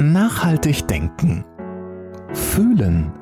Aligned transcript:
Nachhaltig 0.00 0.88
denken. 0.88 1.44
Fühlen. 2.32 3.12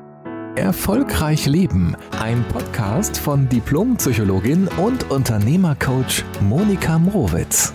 Erfolgreich 0.55 1.45
leben. 1.45 1.95
Ein 2.19 2.43
Podcast 2.47 3.15
von 3.19 3.47
Diplompsychologin 3.47 4.67
und 4.79 5.11
Unternehmercoach 5.11 6.23
Monika 6.41 6.97
Mrowitz. 6.97 7.71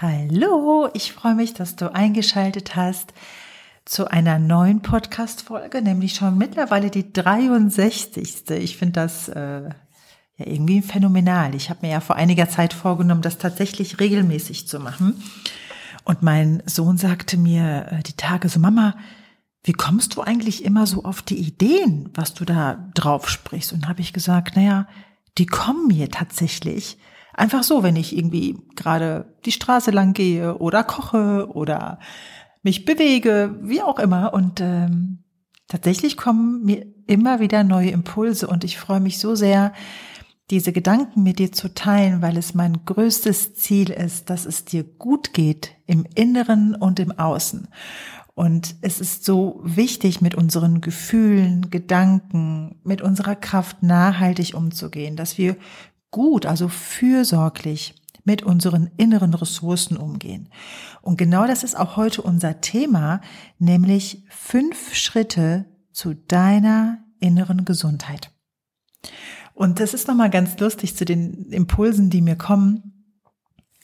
Hallo, 0.00 0.88
ich 0.94 1.12
freue 1.12 1.34
mich, 1.34 1.54
dass 1.54 1.74
du 1.74 1.92
eingeschaltet 1.92 2.76
hast 2.76 3.12
zu 3.84 4.08
einer 4.08 4.38
neuen 4.38 4.80
Podcast-Folge, 4.80 5.82
nämlich 5.82 6.14
schon 6.14 6.38
mittlerweile 6.38 6.90
die 6.90 7.12
63. 7.12 8.48
Ich 8.50 8.76
finde 8.76 8.92
das 8.92 9.28
äh, 9.28 9.70
ja 10.40 10.46
irgendwie 10.46 10.82
phänomenal. 10.82 11.54
Ich 11.54 11.70
habe 11.70 11.80
mir 11.82 11.92
ja 11.92 12.00
vor 12.00 12.16
einiger 12.16 12.48
Zeit 12.48 12.72
vorgenommen, 12.72 13.22
das 13.22 13.38
tatsächlich 13.38 14.00
regelmäßig 14.00 14.66
zu 14.66 14.80
machen. 14.80 15.22
Und 16.04 16.22
mein 16.22 16.62
Sohn 16.66 16.96
sagte 16.96 17.36
mir 17.36 17.86
äh, 17.90 18.02
die 18.02 18.16
Tage 18.16 18.48
so, 18.48 18.58
Mama, 18.58 18.96
wie 19.62 19.72
kommst 19.72 20.16
du 20.16 20.22
eigentlich 20.22 20.64
immer 20.64 20.86
so 20.86 21.04
auf 21.04 21.22
die 21.22 21.36
Ideen, 21.36 22.08
was 22.14 22.32
du 22.32 22.44
da 22.44 22.90
drauf 22.94 23.28
sprichst? 23.28 23.72
Und 23.72 23.88
habe 23.88 24.00
ich 24.00 24.12
gesagt, 24.12 24.56
naja, 24.56 24.88
die 25.36 25.46
kommen 25.46 25.86
mir 25.86 26.08
tatsächlich 26.08 26.98
einfach 27.34 27.62
so, 27.62 27.82
wenn 27.82 27.96
ich 27.96 28.16
irgendwie 28.16 28.58
gerade 28.76 29.34
die 29.44 29.52
Straße 29.52 29.90
lang 29.90 30.14
gehe 30.14 30.56
oder 30.58 30.82
koche 30.82 31.48
oder 31.52 31.98
mich 32.62 32.84
bewege, 32.84 33.58
wie 33.62 33.82
auch 33.82 33.98
immer. 33.98 34.32
Und 34.32 34.60
ähm, 34.60 35.24
tatsächlich 35.68 36.16
kommen 36.16 36.64
mir 36.64 36.86
immer 37.06 37.40
wieder 37.40 37.64
neue 37.64 37.90
Impulse 37.90 38.46
und 38.46 38.64
ich 38.64 38.78
freue 38.78 39.00
mich 39.00 39.18
so 39.18 39.34
sehr, 39.34 39.72
diese 40.50 40.72
Gedanken 40.72 41.22
mit 41.22 41.38
dir 41.38 41.52
zu 41.52 41.72
teilen, 41.72 42.22
weil 42.22 42.36
es 42.36 42.54
mein 42.54 42.84
größtes 42.84 43.54
Ziel 43.54 43.90
ist, 43.90 44.30
dass 44.30 44.46
es 44.46 44.64
dir 44.64 44.82
gut 44.84 45.32
geht 45.32 45.72
im 45.86 46.04
Inneren 46.14 46.74
und 46.74 46.98
im 46.98 47.12
Außen. 47.12 47.68
Und 48.34 48.76
es 48.80 49.00
ist 49.00 49.24
so 49.24 49.60
wichtig, 49.62 50.20
mit 50.20 50.34
unseren 50.34 50.80
Gefühlen, 50.80 51.70
Gedanken, 51.70 52.80
mit 52.84 53.02
unserer 53.02 53.36
Kraft 53.36 53.82
nachhaltig 53.82 54.54
umzugehen, 54.54 55.16
dass 55.16 55.36
wir 55.38 55.56
gut, 56.10 56.46
also 56.46 56.68
fürsorglich 56.68 57.94
mit 58.24 58.42
unseren 58.42 58.90
inneren 58.96 59.34
Ressourcen 59.34 59.96
umgehen. 59.96 60.48
Und 61.02 61.16
genau 61.16 61.46
das 61.46 61.64
ist 61.64 61.78
auch 61.78 61.96
heute 61.96 62.22
unser 62.22 62.60
Thema, 62.60 63.20
nämlich 63.58 64.24
fünf 64.28 64.94
Schritte 64.94 65.66
zu 65.92 66.14
deiner 66.14 66.98
inneren 67.20 67.64
Gesundheit. 67.64 68.30
Und 69.60 69.78
das 69.78 69.92
ist 69.92 70.08
nochmal 70.08 70.30
ganz 70.30 70.58
lustig 70.58 70.96
zu 70.96 71.04
den 71.04 71.50
Impulsen, 71.50 72.08
die 72.08 72.22
mir 72.22 72.34
kommen. 72.34 73.04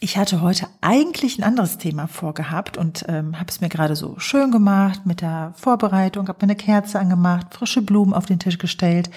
Ich 0.00 0.16
hatte 0.16 0.40
heute 0.40 0.68
eigentlich 0.80 1.38
ein 1.38 1.44
anderes 1.44 1.76
Thema 1.76 2.06
vorgehabt 2.06 2.78
und 2.78 3.04
ähm, 3.08 3.38
habe 3.38 3.50
es 3.50 3.60
mir 3.60 3.68
gerade 3.68 3.94
so 3.94 4.18
schön 4.18 4.50
gemacht 4.50 5.04
mit 5.04 5.20
der 5.20 5.52
Vorbereitung, 5.54 6.28
habe 6.28 6.38
mir 6.38 6.52
eine 6.52 6.56
Kerze 6.56 6.98
angemacht, 6.98 7.52
frische 7.52 7.82
Blumen 7.82 8.14
auf 8.14 8.24
den 8.24 8.38
Tisch 8.38 8.56
gestellt. 8.56 9.10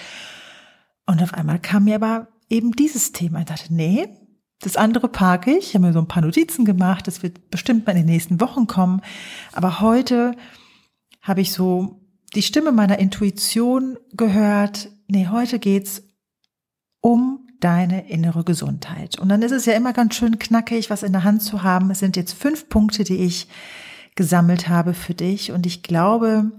Und 1.06 1.22
auf 1.22 1.32
einmal 1.32 1.58
kam 1.60 1.84
mir 1.84 1.94
aber 1.94 2.28
eben 2.50 2.72
dieses 2.72 3.12
Thema. 3.12 3.38
Ich 3.38 3.46
dachte, 3.46 3.72
nee, 3.72 4.08
das 4.60 4.76
andere 4.76 5.08
parke 5.08 5.52
ich. 5.52 5.68
Ich 5.68 5.74
habe 5.74 5.86
mir 5.86 5.92
so 5.94 6.00
ein 6.00 6.08
paar 6.08 6.22
Notizen 6.22 6.66
gemacht. 6.66 7.06
Das 7.06 7.22
wird 7.22 7.50
bestimmt 7.50 7.86
mal 7.86 7.92
in 7.92 8.00
den 8.00 8.12
nächsten 8.12 8.38
Wochen 8.38 8.66
kommen. 8.66 9.00
Aber 9.52 9.80
heute 9.80 10.36
habe 11.22 11.40
ich 11.40 11.54
so 11.54 12.02
die 12.34 12.42
Stimme 12.42 12.70
meiner 12.70 12.98
Intuition 12.98 13.96
gehört. 14.12 14.90
Nee, 15.08 15.28
heute 15.28 15.58
geht's 15.58 16.02
um 17.00 17.46
deine 17.60 18.08
innere 18.08 18.44
Gesundheit. 18.44 19.18
Und 19.18 19.28
dann 19.28 19.42
ist 19.42 19.52
es 19.52 19.66
ja 19.66 19.74
immer 19.74 19.92
ganz 19.92 20.14
schön 20.14 20.38
knackig, 20.38 20.90
was 20.90 21.02
in 21.02 21.12
der 21.12 21.24
Hand 21.24 21.42
zu 21.42 21.62
haben. 21.62 21.90
Es 21.90 21.98
sind 21.98 22.16
jetzt 22.16 22.32
fünf 22.32 22.68
Punkte, 22.68 23.04
die 23.04 23.18
ich 23.18 23.48
gesammelt 24.14 24.68
habe 24.68 24.94
für 24.94 25.14
dich. 25.14 25.52
Und 25.52 25.66
ich 25.66 25.82
glaube, 25.82 26.50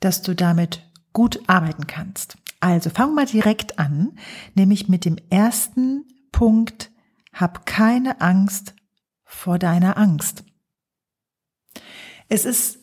dass 0.00 0.22
du 0.22 0.34
damit 0.34 0.82
gut 1.12 1.40
arbeiten 1.46 1.86
kannst. 1.86 2.36
Also 2.60 2.90
fang 2.90 3.14
mal 3.14 3.26
direkt 3.26 3.78
an, 3.78 4.12
nämlich 4.54 4.88
mit 4.88 5.04
dem 5.04 5.16
ersten 5.28 6.04
Punkt, 6.32 6.90
hab 7.32 7.64
keine 7.66 8.20
Angst 8.20 8.74
vor 9.24 9.58
deiner 9.58 9.96
Angst. 9.96 10.44
Es 12.28 12.44
ist, 12.44 12.78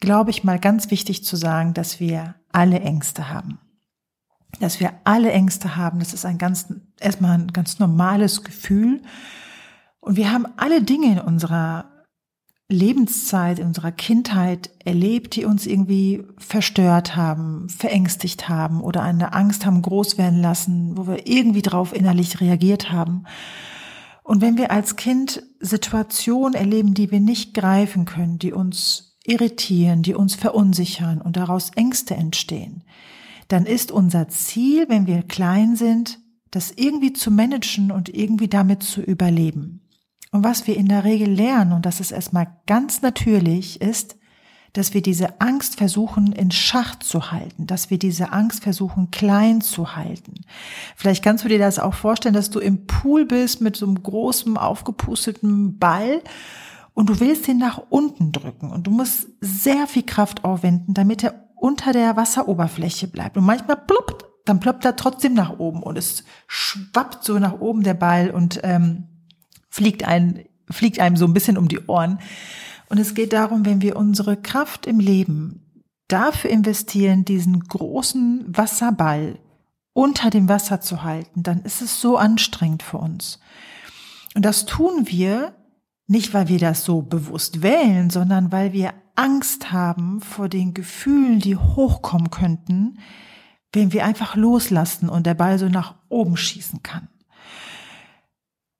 glaube 0.00 0.30
ich, 0.30 0.44
mal 0.44 0.58
ganz 0.58 0.90
wichtig 0.90 1.24
zu 1.24 1.36
sagen, 1.36 1.74
dass 1.74 2.00
wir 2.00 2.34
alle 2.52 2.80
Ängste 2.80 3.30
haben 3.30 3.58
dass 4.58 4.80
wir 4.80 4.92
alle 5.04 5.32
Ängste 5.32 5.76
haben. 5.76 5.98
Das 5.98 6.12
ist 6.12 6.24
ein 6.24 6.38
ganz, 6.38 6.72
erstmal 7.00 7.38
ein 7.38 7.52
ganz 7.52 7.78
normales 7.78 8.42
Gefühl. 8.44 9.02
Und 10.00 10.16
wir 10.16 10.32
haben 10.32 10.46
alle 10.56 10.82
Dinge 10.82 11.12
in 11.12 11.18
unserer 11.20 11.90
Lebenszeit, 12.68 13.60
in 13.60 13.68
unserer 13.68 13.92
Kindheit 13.92 14.70
erlebt, 14.84 15.36
die 15.36 15.44
uns 15.44 15.66
irgendwie 15.66 16.24
verstört 16.36 17.14
haben, 17.14 17.68
verängstigt 17.68 18.48
haben 18.48 18.80
oder 18.80 19.02
eine 19.02 19.34
Angst 19.34 19.64
haben 19.64 19.82
groß 19.82 20.18
werden 20.18 20.40
lassen, 20.40 20.96
wo 20.96 21.06
wir 21.06 21.28
irgendwie 21.28 21.62
drauf 21.62 21.94
innerlich 21.94 22.40
reagiert 22.40 22.90
haben. 22.90 23.24
Und 24.24 24.40
wenn 24.40 24.56
wir 24.56 24.72
als 24.72 24.96
Kind 24.96 25.44
Situationen 25.60 26.54
erleben, 26.54 26.94
die 26.94 27.12
wir 27.12 27.20
nicht 27.20 27.54
greifen 27.54 28.04
können, 28.04 28.40
die 28.40 28.52
uns 28.52 29.16
irritieren, 29.24 30.02
die 30.02 30.14
uns 30.14 30.34
verunsichern 30.34 31.20
und 31.20 31.36
daraus 31.36 31.70
Ängste 31.76 32.16
entstehen, 32.16 32.82
dann 33.48 33.66
ist 33.66 33.92
unser 33.92 34.28
Ziel, 34.28 34.88
wenn 34.88 35.06
wir 35.06 35.22
klein 35.22 35.76
sind, 35.76 36.20
das 36.50 36.72
irgendwie 36.74 37.12
zu 37.12 37.30
managen 37.30 37.90
und 37.90 38.08
irgendwie 38.08 38.48
damit 38.48 38.82
zu 38.82 39.00
überleben. 39.00 39.82
Und 40.32 40.44
was 40.44 40.66
wir 40.66 40.76
in 40.76 40.88
der 40.88 41.04
Regel 41.04 41.28
lernen, 41.28 41.72
und 41.72 41.86
das 41.86 42.00
ist 42.00 42.10
erstmal 42.10 42.48
ganz 42.66 43.02
natürlich, 43.02 43.80
ist, 43.80 44.16
dass 44.72 44.92
wir 44.92 45.00
diese 45.00 45.40
Angst 45.40 45.76
versuchen 45.76 46.32
in 46.32 46.50
Schach 46.50 46.96
zu 46.98 47.32
halten, 47.32 47.66
dass 47.66 47.88
wir 47.88 47.98
diese 47.98 48.32
Angst 48.32 48.62
versuchen 48.62 49.10
klein 49.10 49.62
zu 49.62 49.96
halten. 49.96 50.34
Vielleicht 50.96 51.24
kannst 51.24 51.44
du 51.44 51.48
dir 51.48 51.58
das 51.58 51.78
auch 51.78 51.94
vorstellen, 51.94 52.34
dass 52.34 52.50
du 52.50 52.58
im 52.58 52.86
Pool 52.86 53.24
bist 53.24 53.62
mit 53.62 53.76
so 53.76 53.86
einem 53.86 54.02
großen 54.02 54.58
aufgepusteten 54.58 55.78
Ball 55.78 56.20
und 56.92 57.08
du 57.08 57.20
willst 57.20 57.48
ihn 57.48 57.56
nach 57.56 57.80
unten 57.88 58.32
drücken 58.32 58.70
und 58.70 58.86
du 58.86 58.90
musst 58.90 59.28
sehr 59.40 59.86
viel 59.86 60.02
Kraft 60.02 60.44
aufwenden, 60.44 60.92
damit 60.92 61.24
er 61.24 61.45
unter 61.56 61.92
der 61.92 62.16
Wasseroberfläche 62.16 63.08
bleibt. 63.08 63.36
Und 63.36 63.44
manchmal 63.44 63.76
ploppt, 63.76 64.24
dann 64.44 64.60
ploppt 64.60 64.84
er 64.84 64.96
trotzdem 64.96 65.34
nach 65.34 65.58
oben 65.58 65.82
und 65.82 65.98
es 65.98 66.24
schwappt 66.46 67.24
so 67.24 67.38
nach 67.38 67.60
oben 67.60 67.82
der 67.82 67.94
Ball 67.94 68.30
und 68.30 68.60
ähm, 68.62 69.08
fliegt, 69.68 70.04
ein, 70.04 70.44
fliegt 70.70 71.00
einem 71.00 71.16
so 71.16 71.26
ein 71.26 71.34
bisschen 71.34 71.58
um 71.58 71.68
die 71.68 71.80
Ohren. 71.86 72.20
Und 72.88 72.98
es 72.98 73.14
geht 73.14 73.32
darum, 73.32 73.64
wenn 73.64 73.82
wir 73.82 73.96
unsere 73.96 74.36
Kraft 74.36 74.86
im 74.86 75.00
Leben 75.00 75.84
dafür 76.08 76.50
investieren, 76.50 77.24
diesen 77.24 77.60
großen 77.60 78.44
Wasserball 78.46 79.38
unter 79.92 80.30
dem 80.30 80.48
Wasser 80.48 80.80
zu 80.80 81.02
halten, 81.02 81.42
dann 81.42 81.62
ist 81.62 81.82
es 81.82 82.00
so 82.00 82.16
anstrengend 82.16 82.82
für 82.82 82.98
uns. 82.98 83.40
Und 84.34 84.44
das 84.44 84.66
tun 84.66 85.08
wir 85.08 85.54
nicht, 86.06 86.34
weil 86.34 86.48
wir 86.48 86.58
das 86.58 86.84
so 86.84 87.02
bewusst 87.02 87.62
wählen, 87.62 88.10
sondern 88.10 88.52
weil 88.52 88.72
wir 88.72 88.92
Angst 89.16 89.72
haben 89.72 90.20
vor 90.20 90.48
den 90.48 90.74
Gefühlen, 90.74 91.40
die 91.40 91.56
hochkommen 91.56 92.30
könnten, 92.30 92.98
wenn 93.72 93.92
wir 93.92 94.04
einfach 94.04 94.36
loslassen 94.36 95.08
und 95.08 95.26
der 95.26 95.34
Ball 95.34 95.58
so 95.58 95.68
nach 95.68 95.96
oben 96.08 96.36
schießen 96.36 96.82
kann. 96.82 97.08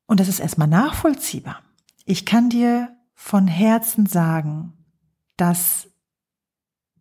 Und 0.06 0.20
das 0.20 0.28
ist 0.28 0.40
erstmal 0.40 0.68
nachvollziehbar. 0.68 1.62
Ich 2.04 2.24
kann 2.24 2.48
dir 2.48 2.96
von 3.14 3.48
Herzen 3.48 4.06
sagen, 4.06 4.72
dass 5.36 5.88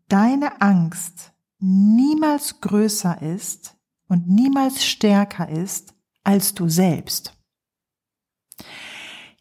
deine 0.08 0.62
Angst 0.62 1.34
niemals 1.60 2.62
größer 2.62 3.22
ist 3.22 3.76
und 4.08 4.28
niemals 4.28 4.84
stärker 4.84 5.50
ist 5.50 5.94
als 6.24 6.54
du 6.54 6.68
selbst. 6.68 7.38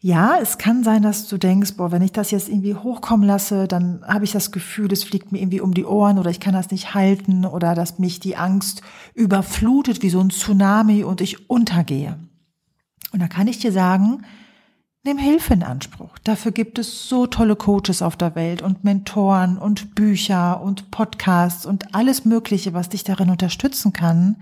Ja, 0.05 0.37
es 0.39 0.59
kann 0.59 0.83
sein, 0.83 1.01
dass 1.01 1.27
du 1.29 1.39
denkst, 1.39 1.77
boah, 1.77 1.91
wenn 1.91 2.03
ich 2.03 2.11
das 2.11 2.29
jetzt 2.29 2.47
irgendwie 2.47 2.75
hochkommen 2.75 3.25
lasse, 3.25 3.67
dann 3.67 4.03
habe 4.05 4.23
ich 4.23 4.31
das 4.31 4.51
Gefühl, 4.51 4.93
es 4.93 5.03
fliegt 5.03 5.31
mir 5.31 5.39
irgendwie 5.39 5.61
um 5.61 5.73
die 5.73 5.83
Ohren 5.83 6.19
oder 6.19 6.29
ich 6.29 6.39
kann 6.39 6.53
das 6.53 6.69
nicht 6.69 6.93
halten 6.93 7.43
oder 7.43 7.73
dass 7.73 7.97
mich 7.97 8.19
die 8.19 8.35
Angst 8.35 8.83
überflutet 9.15 10.03
wie 10.03 10.11
so 10.11 10.19
ein 10.19 10.29
Tsunami 10.29 11.03
und 11.03 11.21
ich 11.21 11.49
untergehe. 11.49 12.19
Und 13.13 13.19
da 13.19 13.27
kann 13.27 13.47
ich 13.47 13.57
dir 13.57 13.71
sagen, 13.71 14.21
nimm 15.03 15.17
Hilfe 15.17 15.55
in 15.55 15.63
Anspruch. 15.63 16.19
Dafür 16.23 16.51
gibt 16.51 16.77
es 16.77 17.09
so 17.09 17.25
tolle 17.25 17.55
Coaches 17.55 18.03
auf 18.03 18.15
der 18.15 18.35
Welt 18.35 18.61
und 18.61 18.83
Mentoren 18.83 19.57
und 19.57 19.95
Bücher 19.95 20.61
und 20.61 20.91
Podcasts 20.91 21.65
und 21.65 21.95
alles 21.95 22.25
Mögliche, 22.25 22.75
was 22.75 22.89
dich 22.89 23.05
darin 23.05 23.31
unterstützen 23.31 23.91
kann, 23.91 24.35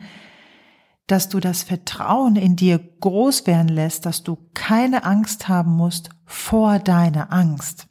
dass 1.08 1.30
du 1.30 1.40
das 1.40 1.64
Vertrauen 1.64 2.36
in 2.36 2.56
dir 2.56 2.80
groß 2.80 3.46
werden 3.46 3.68
lässt, 3.68 4.06
dass 4.06 4.24
du 4.24 4.38
keine 4.54 5.04
Angst 5.04 5.48
haben 5.48 5.72
musst 5.72 6.10
vor 6.26 6.80
deiner 6.80 7.32
Angst. 7.32 7.88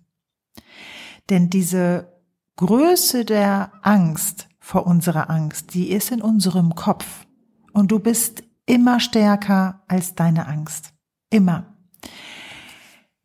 Denn 1.30 1.50
diese 1.50 2.12
Größe 2.56 3.24
der 3.24 3.72
Angst 3.82 4.48
vor 4.60 4.86
unserer 4.86 5.30
Angst, 5.30 5.74
die 5.74 5.90
ist 5.90 6.10
in 6.10 6.22
unserem 6.22 6.74
Kopf. 6.74 7.26
Und 7.72 7.90
du 7.90 7.98
bist 7.98 8.42
immer 8.66 9.00
stärker 9.00 9.82
als 9.88 10.14
deine 10.14 10.46
Angst. 10.46 10.92
Immer. 11.30 11.76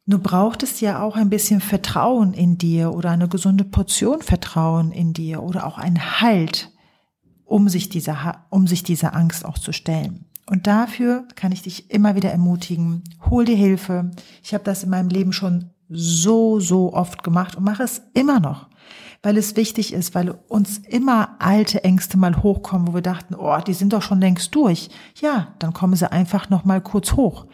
Nur 0.05 0.19
braucht 0.19 0.63
es 0.63 0.79
ja 0.79 1.01
auch 1.01 1.17
ein 1.17 1.29
bisschen 1.29 1.59
Vertrauen 1.59 2.33
in 2.33 2.57
dir 2.57 2.93
oder 2.93 3.11
eine 3.11 3.27
gesunde 3.27 3.65
Portion 3.65 4.21
Vertrauen 4.21 4.91
in 4.91 5.11
dir 5.11 5.43
oder 5.43 5.67
auch 5.67 5.77
ein 5.77 6.21
Halt, 6.21 6.71
um 7.47 7.69
sich 7.69 7.89
dieser, 7.89 8.45
um 8.49 8.67
sich 8.67 8.83
dieser 8.83 9.15
Angst 9.15 9.45
auch 9.45 9.57
zu 9.57 9.71
stellen. 9.71 10.25
Und 10.49 10.67
dafür 10.67 11.27
kann 11.35 11.51
ich 11.51 11.61
dich 11.63 11.89
immer 11.89 12.15
wieder 12.15 12.31
ermutigen, 12.31 13.03
hol 13.29 13.45
dir 13.45 13.55
Hilfe. 13.55 14.11
Ich 14.43 14.53
habe 14.53 14.63
das 14.63 14.83
in 14.83 14.89
meinem 14.89 15.09
Leben 15.09 15.33
schon 15.33 15.71
so, 15.89 16.59
so 16.59 16.93
oft 16.93 17.23
gemacht 17.23 17.55
und 17.55 17.63
mache 17.63 17.83
es 17.83 18.01
immer 18.13 18.39
noch, 18.39 18.69
weil 19.23 19.37
es 19.37 19.55
wichtig 19.55 19.93
ist, 19.93 20.15
weil 20.15 20.31
uns 20.47 20.79
immer 20.79 21.35
alte 21.39 21.83
Ängste 21.83 22.17
mal 22.17 22.43
hochkommen, 22.43 22.87
wo 22.87 22.93
wir 22.93 23.01
dachten, 23.01 23.35
oh, 23.35 23.57
die 23.65 23.73
sind 23.73 23.93
doch 23.93 24.01
schon 24.01 24.21
längst 24.21 24.53
durch. 24.55 24.89
Ja, 25.19 25.53
dann 25.59 25.73
kommen 25.73 25.95
sie 25.95 26.11
einfach 26.11 26.49
noch 26.49 26.65
mal 26.65 26.81
kurz 26.81 27.13
hoch. 27.13 27.47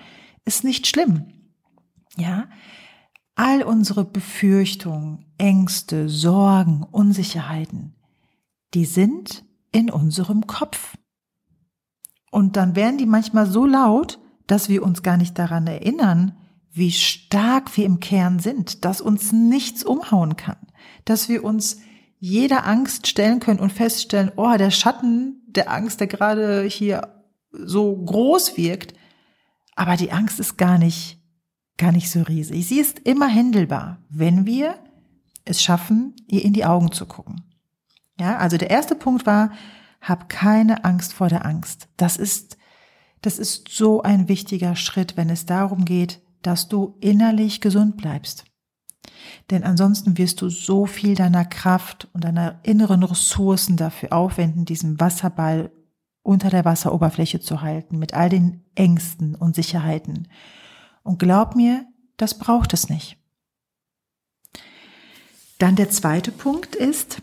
Ist 0.46 0.64
nicht 0.64 0.88
schlimm. 0.88 1.26
Ja, 2.16 2.46
all 3.36 3.64
unsere 3.64 4.06
Befürchtungen, 4.06 5.26
Ängste, 5.38 6.10
Sorgen, 6.10 6.84
Unsicherheiten, 6.84 7.96
die 8.76 8.86
sind 8.86 9.44
in 9.74 9.90
unserem 9.90 10.48
Kopf. 10.48 10.98
Und 12.32 12.56
dann 12.56 12.76
werden 12.78 12.98
die 12.98 13.06
manchmal 13.06 13.46
so 13.46 13.66
laut, 13.66 14.20
dass 14.48 14.70
wir 14.70 14.84
uns 14.84 15.04
gar 15.04 15.18
nicht 15.18 15.38
daran 15.38 15.68
erinnern, 15.68 16.38
wie 16.72 16.92
stark 16.92 17.76
wir 17.78 17.86
im 17.86 18.00
Kern 18.00 18.40
sind, 18.40 18.86
dass 18.86 19.02
uns 19.02 19.32
nichts 19.32 19.84
umhauen 19.84 20.38
kann, 20.38 20.58
dass 21.06 21.30
wir 21.30 21.44
uns 21.44 21.82
jeder 22.18 22.66
Angst 22.66 23.08
stellen 23.08 23.40
können 23.40 23.60
und 23.60 23.74
feststellen, 23.74 24.32
oh, 24.38 24.56
der 24.58 24.72
Schatten 24.72 25.44
der 25.48 25.72
Angst, 25.72 26.00
der 26.00 26.08
gerade 26.08 26.64
hier 26.64 27.24
so 27.52 27.96
groß 27.96 28.58
wirkt, 28.58 28.96
aber 29.76 29.98
die 29.98 30.12
Angst 30.12 30.40
ist 30.40 30.58
gar 30.58 30.78
nicht 30.78 31.20
gar 31.78 31.92
nicht 31.92 32.10
so 32.10 32.22
riesig. 32.22 32.68
Sie 32.68 32.80
ist 32.80 33.00
immer 33.00 33.28
händelbar, 33.28 34.02
wenn 34.10 34.46
wir 34.46 34.76
es 35.46 35.62
schaffen, 35.62 36.16
ihr 36.28 36.44
in 36.44 36.54
die 36.54 36.66
Augen 36.66 36.92
zu 36.92 37.06
gucken. 37.06 37.44
Ja, 38.20 38.38
also 38.38 38.58
der 38.58 38.70
erste 38.70 38.96
Punkt 38.96 39.26
war, 39.26 39.52
hab 40.02 40.30
keine 40.30 40.84
Angst 40.86 41.14
vor 41.14 41.30
der 41.30 41.46
Angst. 41.46 41.88
Das 41.98 42.18
ist, 42.18 42.58
das 43.22 43.40
ist 43.40 43.70
so 43.70 44.02
ein 44.02 44.28
wichtiger 44.28 44.76
Schritt, 44.76 45.18
wenn 45.18 45.30
es 45.30 45.46
darum 45.46 45.86
geht, 45.86 46.22
dass 46.42 46.68
du 46.68 46.98
innerlich 47.00 47.62
gesund 47.62 47.98
bleibst. 47.98 48.46
Denn 49.50 49.64
ansonsten 49.64 50.18
wirst 50.18 50.42
du 50.42 50.50
so 50.50 50.86
viel 50.86 51.16
deiner 51.16 51.46
Kraft 51.46 52.10
und 52.14 52.24
deiner 52.24 52.60
inneren 52.64 53.04
Ressourcen 53.04 53.78
dafür 53.78 54.14
aufwenden, 54.14 54.66
diesen 54.66 55.00
Wasserball 55.00 55.72
unter 56.22 56.50
der 56.50 56.66
Wasseroberfläche 56.66 57.40
zu 57.40 57.62
halten, 57.62 57.98
mit 57.98 58.14
all 58.14 58.30
den 58.30 58.64
Ängsten 58.76 59.36
und 59.36 59.56
Sicherheiten. 59.56 60.28
Und 61.04 61.20
glaub 61.20 61.56
mir, 61.56 61.86
das 62.18 62.38
braucht 62.38 62.74
es 62.74 62.90
nicht. 62.90 63.18
Dann 65.60 65.76
der 65.76 65.90
zweite 65.90 66.32
Punkt 66.32 66.76
ist, 66.76 67.22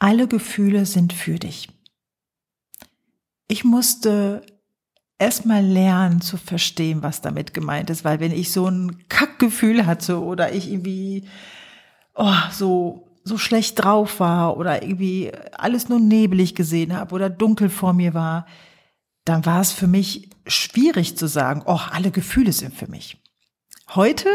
alle 0.00 0.26
Gefühle 0.26 0.84
sind 0.86 1.12
für 1.12 1.38
dich. 1.38 1.68
Ich 3.46 3.62
musste 3.62 4.42
erstmal 5.18 5.64
lernen 5.64 6.20
zu 6.20 6.36
verstehen, 6.36 7.02
was 7.02 7.20
damit 7.20 7.54
gemeint 7.54 7.90
ist, 7.90 8.04
weil 8.04 8.18
wenn 8.18 8.32
ich 8.32 8.50
so 8.50 8.66
ein 8.66 9.06
Kackgefühl 9.08 9.86
hatte 9.86 10.20
oder 10.20 10.52
ich 10.52 10.68
irgendwie 10.68 11.28
oh, 12.14 12.34
so 12.50 13.06
so 13.22 13.38
schlecht 13.38 13.82
drauf 13.82 14.18
war 14.18 14.56
oder 14.56 14.82
irgendwie 14.82 15.32
alles 15.52 15.88
nur 15.88 16.00
nebelig 16.00 16.54
gesehen 16.54 16.96
habe 16.96 17.14
oder 17.14 17.28
dunkel 17.28 17.68
vor 17.68 17.92
mir 17.92 18.14
war, 18.14 18.46
dann 19.24 19.44
war 19.44 19.60
es 19.60 19.72
für 19.72 19.86
mich 19.86 20.30
schwierig 20.46 21.16
zu 21.16 21.26
sagen, 21.26 21.62
oh, 21.66 21.80
alle 21.92 22.10
Gefühle 22.10 22.52
sind 22.52 22.74
für 22.74 22.88
mich. 22.88 23.18
Heute, 23.94 24.28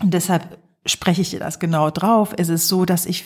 und 0.00 0.12
deshalb 0.12 0.58
spreche 0.86 1.22
ich 1.22 1.30
dir 1.30 1.38
das 1.38 1.60
genau 1.60 1.90
drauf, 1.90 2.32
ist 2.32 2.48
es 2.48 2.68
so, 2.68 2.84
dass 2.84 3.06
ich, 3.06 3.24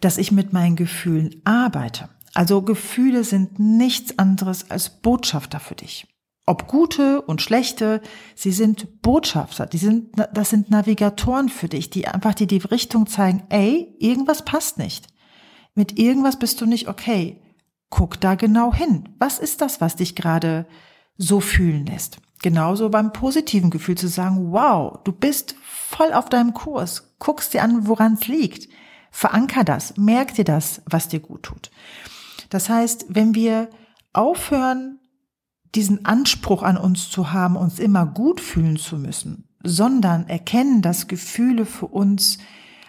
dass 0.00 0.18
ich 0.18 0.32
mit 0.32 0.52
meinen 0.52 0.76
Gefühlen 0.76 1.40
arbeite. 1.44 2.08
Also 2.34 2.62
Gefühle 2.62 3.24
sind 3.24 3.58
nichts 3.58 4.18
anderes 4.18 4.70
als 4.70 5.00
Botschafter 5.00 5.60
für 5.60 5.74
dich. 5.74 6.06
Ob 6.46 6.66
gute 6.66 7.22
und 7.22 7.42
schlechte, 7.42 8.00
sie 8.34 8.52
sind 8.52 9.02
Botschafter, 9.02 9.66
die 9.66 9.78
sind, 9.78 10.10
das 10.32 10.50
sind 10.50 10.70
Navigatoren 10.70 11.48
für 11.48 11.68
dich, 11.68 11.90
die 11.90 12.08
einfach 12.08 12.34
dir 12.34 12.46
die 12.46 12.58
Richtung 12.58 13.06
zeigen, 13.06 13.44
ey, 13.50 13.94
irgendwas 13.98 14.44
passt 14.44 14.78
nicht. 14.78 15.06
Mit 15.74 15.98
irgendwas 15.98 16.38
bist 16.38 16.60
du 16.60 16.66
nicht 16.66 16.88
okay 16.88 17.40
guck 17.90 18.20
da 18.20 18.36
genau 18.36 18.72
hin. 18.72 19.08
Was 19.18 19.38
ist 19.38 19.60
das, 19.60 19.80
was 19.80 19.96
dich 19.96 20.14
gerade 20.16 20.66
so 21.18 21.40
fühlen 21.40 21.84
lässt? 21.84 22.18
Genauso 22.42 22.88
beim 22.88 23.12
positiven 23.12 23.68
Gefühl 23.68 23.98
zu 23.98 24.08
sagen, 24.08 24.52
wow, 24.52 24.98
du 25.04 25.12
bist 25.12 25.56
voll 25.62 26.14
auf 26.14 26.30
deinem 26.30 26.54
Kurs. 26.54 27.14
Guckst 27.18 27.52
dir 27.52 27.62
an, 27.62 27.86
woran 27.86 28.14
es 28.14 28.28
liegt. 28.28 28.68
Veranker 29.10 29.64
das, 29.64 29.96
merk 29.96 30.34
dir 30.34 30.44
das, 30.44 30.82
was 30.86 31.08
dir 31.08 31.20
gut 31.20 31.44
tut. 31.44 31.70
Das 32.48 32.68
heißt, 32.68 33.06
wenn 33.08 33.34
wir 33.34 33.68
aufhören, 34.12 34.98
diesen 35.74 36.04
Anspruch 36.04 36.62
an 36.62 36.76
uns 36.76 37.10
zu 37.10 37.32
haben, 37.32 37.56
uns 37.56 37.78
immer 37.78 38.06
gut 38.06 38.40
fühlen 38.40 38.76
zu 38.76 38.96
müssen, 38.96 39.48
sondern 39.62 40.28
erkennen, 40.28 40.82
dass 40.82 41.06
Gefühle 41.06 41.64
für 41.64 41.86
uns 41.86 42.38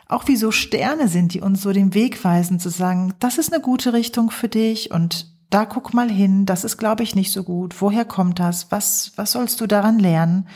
auch 0.07 0.27
wie 0.27 0.35
so 0.35 0.51
Sterne 0.51 1.07
sind, 1.07 1.33
die 1.33 1.41
uns 1.41 1.61
so 1.61 1.71
den 1.71 1.93
Weg 1.93 2.23
weisen, 2.23 2.59
zu 2.59 2.69
sagen, 2.69 3.13
das 3.19 3.37
ist 3.37 3.53
eine 3.53 3.61
gute 3.61 3.93
Richtung 3.93 4.29
für 4.29 4.49
dich 4.49 4.91
und 4.91 5.31
da 5.49 5.65
guck 5.65 5.93
mal 5.93 6.09
hin, 6.09 6.45
das 6.45 6.63
ist, 6.63 6.77
glaube 6.77 7.03
ich, 7.03 7.13
nicht 7.15 7.31
so 7.31 7.43
gut. 7.43 7.81
Woher 7.81 8.05
kommt 8.05 8.39
das? 8.39 8.71
Was, 8.71 9.11
was 9.15 9.33
sollst 9.33 9.61
du 9.61 9.67
daran 9.67 9.99
lernen? 9.99 10.47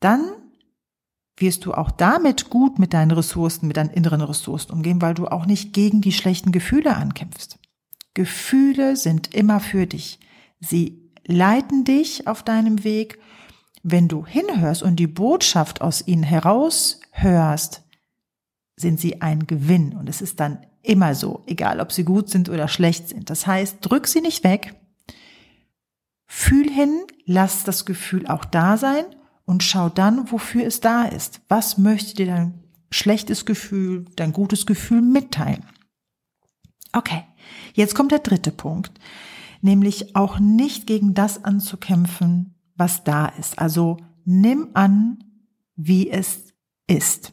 Dann 0.00 0.20
wirst 1.36 1.66
du 1.66 1.74
auch 1.74 1.90
damit 1.90 2.50
gut 2.50 2.78
mit 2.78 2.94
deinen 2.94 3.10
Ressourcen, 3.10 3.66
mit 3.66 3.76
deinen 3.76 3.90
inneren 3.90 4.20
Ressourcen 4.20 4.72
umgehen, 4.72 5.02
weil 5.02 5.14
du 5.14 5.26
auch 5.26 5.46
nicht 5.46 5.72
gegen 5.72 6.00
die 6.00 6.12
schlechten 6.12 6.52
Gefühle 6.52 6.96
ankämpfst. 6.96 7.58
Gefühle 8.14 8.96
sind 8.96 9.34
immer 9.34 9.58
für 9.58 9.86
dich. 9.86 10.20
Sie 10.60 11.10
leiten 11.26 11.84
dich 11.84 12.28
auf 12.28 12.42
deinem 12.42 12.84
Weg. 12.84 13.18
Wenn 13.82 14.08
du 14.08 14.24
hinhörst 14.24 14.82
und 14.82 14.96
die 14.96 15.08
Botschaft 15.08 15.80
aus 15.80 16.06
ihnen 16.06 16.22
heraushörst, 16.22 17.82
sind 18.76 19.00
sie 19.00 19.20
ein 19.20 19.46
Gewinn. 19.46 19.94
Und 19.94 20.08
es 20.08 20.22
ist 20.22 20.40
dann 20.40 20.64
immer 20.82 21.14
so, 21.14 21.42
egal 21.46 21.80
ob 21.80 21.92
sie 21.92 22.04
gut 22.04 22.30
sind 22.30 22.48
oder 22.48 22.68
schlecht 22.68 23.08
sind. 23.08 23.30
Das 23.30 23.46
heißt, 23.46 23.78
drück 23.80 24.06
sie 24.06 24.20
nicht 24.20 24.44
weg, 24.44 24.74
fühl 26.26 26.70
hin, 26.70 27.00
lass 27.26 27.64
das 27.64 27.84
Gefühl 27.84 28.26
auch 28.26 28.44
da 28.44 28.76
sein 28.76 29.04
und 29.44 29.62
schau 29.62 29.88
dann, 29.88 30.30
wofür 30.30 30.66
es 30.66 30.80
da 30.80 31.04
ist. 31.04 31.40
Was 31.48 31.78
möchte 31.78 32.14
dir 32.14 32.26
dein 32.26 32.64
schlechtes 32.90 33.44
Gefühl, 33.44 34.06
dein 34.16 34.32
gutes 34.32 34.66
Gefühl 34.66 35.02
mitteilen? 35.02 35.64
Okay, 36.92 37.24
jetzt 37.74 37.94
kommt 37.94 38.12
der 38.12 38.20
dritte 38.20 38.52
Punkt, 38.52 38.92
nämlich 39.60 40.14
auch 40.14 40.38
nicht 40.38 40.86
gegen 40.86 41.14
das 41.14 41.44
anzukämpfen, 41.44 42.54
was 42.76 43.04
da 43.04 43.26
ist. 43.26 43.58
Also 43.58 43.98
nimm 44.24 44.68
an, 44.74 45.24
wie 45.76 46.10
es 46.10 46.54
ist. 46.86 47.32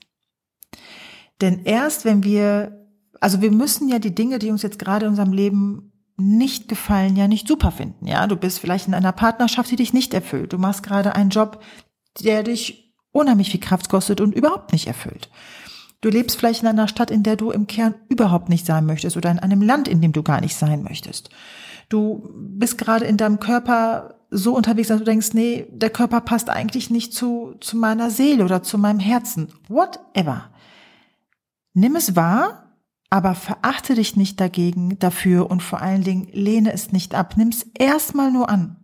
Denn 1.41 1.63
erst 1.63 2.05
wenn 2.05 2.23
wir, 2.23 2.87
also 3.19 3.41
wir 3.41 3.51
müssen 3.51 3.87
ja 3.89 3.99
die 3.99 4.15
Dinge, 4.15 4.39
die 4.39 4.51
uns 4.51 4.61
jetzt 4.61 4.79
gerade 4.79 5.05
in 5.05 5.11
unserem 5.11 5.33
Leben 5.33 5.91
nicht 6.17 6.67
gefallen, 6.67 7.15
ja 7.15 7.27
nicht 7.27 7.47
super 7.47 7.71
finden. 7.71 8.05
Ja, 8.05 8.27
du 8.27 8.35
bist 8.35 8.59
vielleicht 8.59 8.87
in 8.87 8.93
einer 8.93 9.11
Partnerschaft, 9.11 9.71
die 9.71 9.75
dich 9.75 9.93
nicht 9.93 10.13
erfüllt. 10.13 10.53
Du 10.53 10.57
machst 10.57 10.83
gerade 10.83 11.15
einen 11.15 11.31
Job, 11.31 11.63
der 12.19 12.43
dich 12.43 12.93
unheimlich 13.11 13.51
viel 13.51 13.59
Kraft 13.59 13.89
kostet 13.89 14.21
und 14.21 14.35
überhaupt 14.35 14.71
nicht 14.71 14.87
erfüllt. 14.87 15.29
Du 16.01 16.09
lebst 16.09 16.37
vielleicht 16.37 16.63
in 16.63 16.67
einer 16.67 16.87
Stadt, 16.87 17.11
in 17.11 17.23
der 17.23 17.35
du 17.35 17.51
im 17.51 17.67
Kern 17.67 17.93
überhaupt 18.09 18.49
nicht 18.49 18.65
sein 18.65 18.85
möchtest 18.85 19.17
oder 19.17 19.29
in 19.29 19.39
einem 19.39 19.61
Land, 19.61 19.87
in 19.87 20.01
dem 20.01 20.13
du 20.13 20.23
gar 20.23 20.41
nicht 20.41 20.55
sein 20.55 20.83
möchtest. 20.83 21.29
Du 21.89 22.29
bist 22.33 22.77
gerade 22.77 23.05
in 23.05 23.17
deinem 23.17 23.39
Körper 23.39 24.15
so 24.31 24.55
unterwegs, 24.55 24.87
dass 24.87 24.99
du 24.99 25.03
denkst, 25.03 25.33
nee, 25.33 25.67
der 25.69 25.89
Körper 25.89 26.21
passt 26.21 26.49
eigentlich 26.49 26.89
nicht 26.89 27.13
zu, 27.13 27.55
zu 27.59 27.77
meiner 27.77 28.09
Seele 28.09 28.45
oder 28.45 28.63
zu 28.63 28.77
meinem 28.77 28.99
Herzen. 28.99 29.49
Whatever. 29.67 30.49
Nimm 31.73 31.95
es 31.95 32.15
wahr, 32.15 32.77
aber 33.09 33.35
verachte 33.35 33.93
dich 33.93 34.15
nicht 34.15 34.39
dagegen, 34.39 34.97
dafür 34.97 35.51
und 35.51 35.61
vor 35.61 35.81
allen 35.81 36.03
Dingen 36.03 36.29
lehne 36.31 36.71
es 36.71 36.93
nicht 36.93 37.13
ab. 37.13 37.35
Nimm 37.35 37.49
es 37.49 37.67
erstmal 37.77 38.31
nur 38.31 38.49
an. 38.49 38.77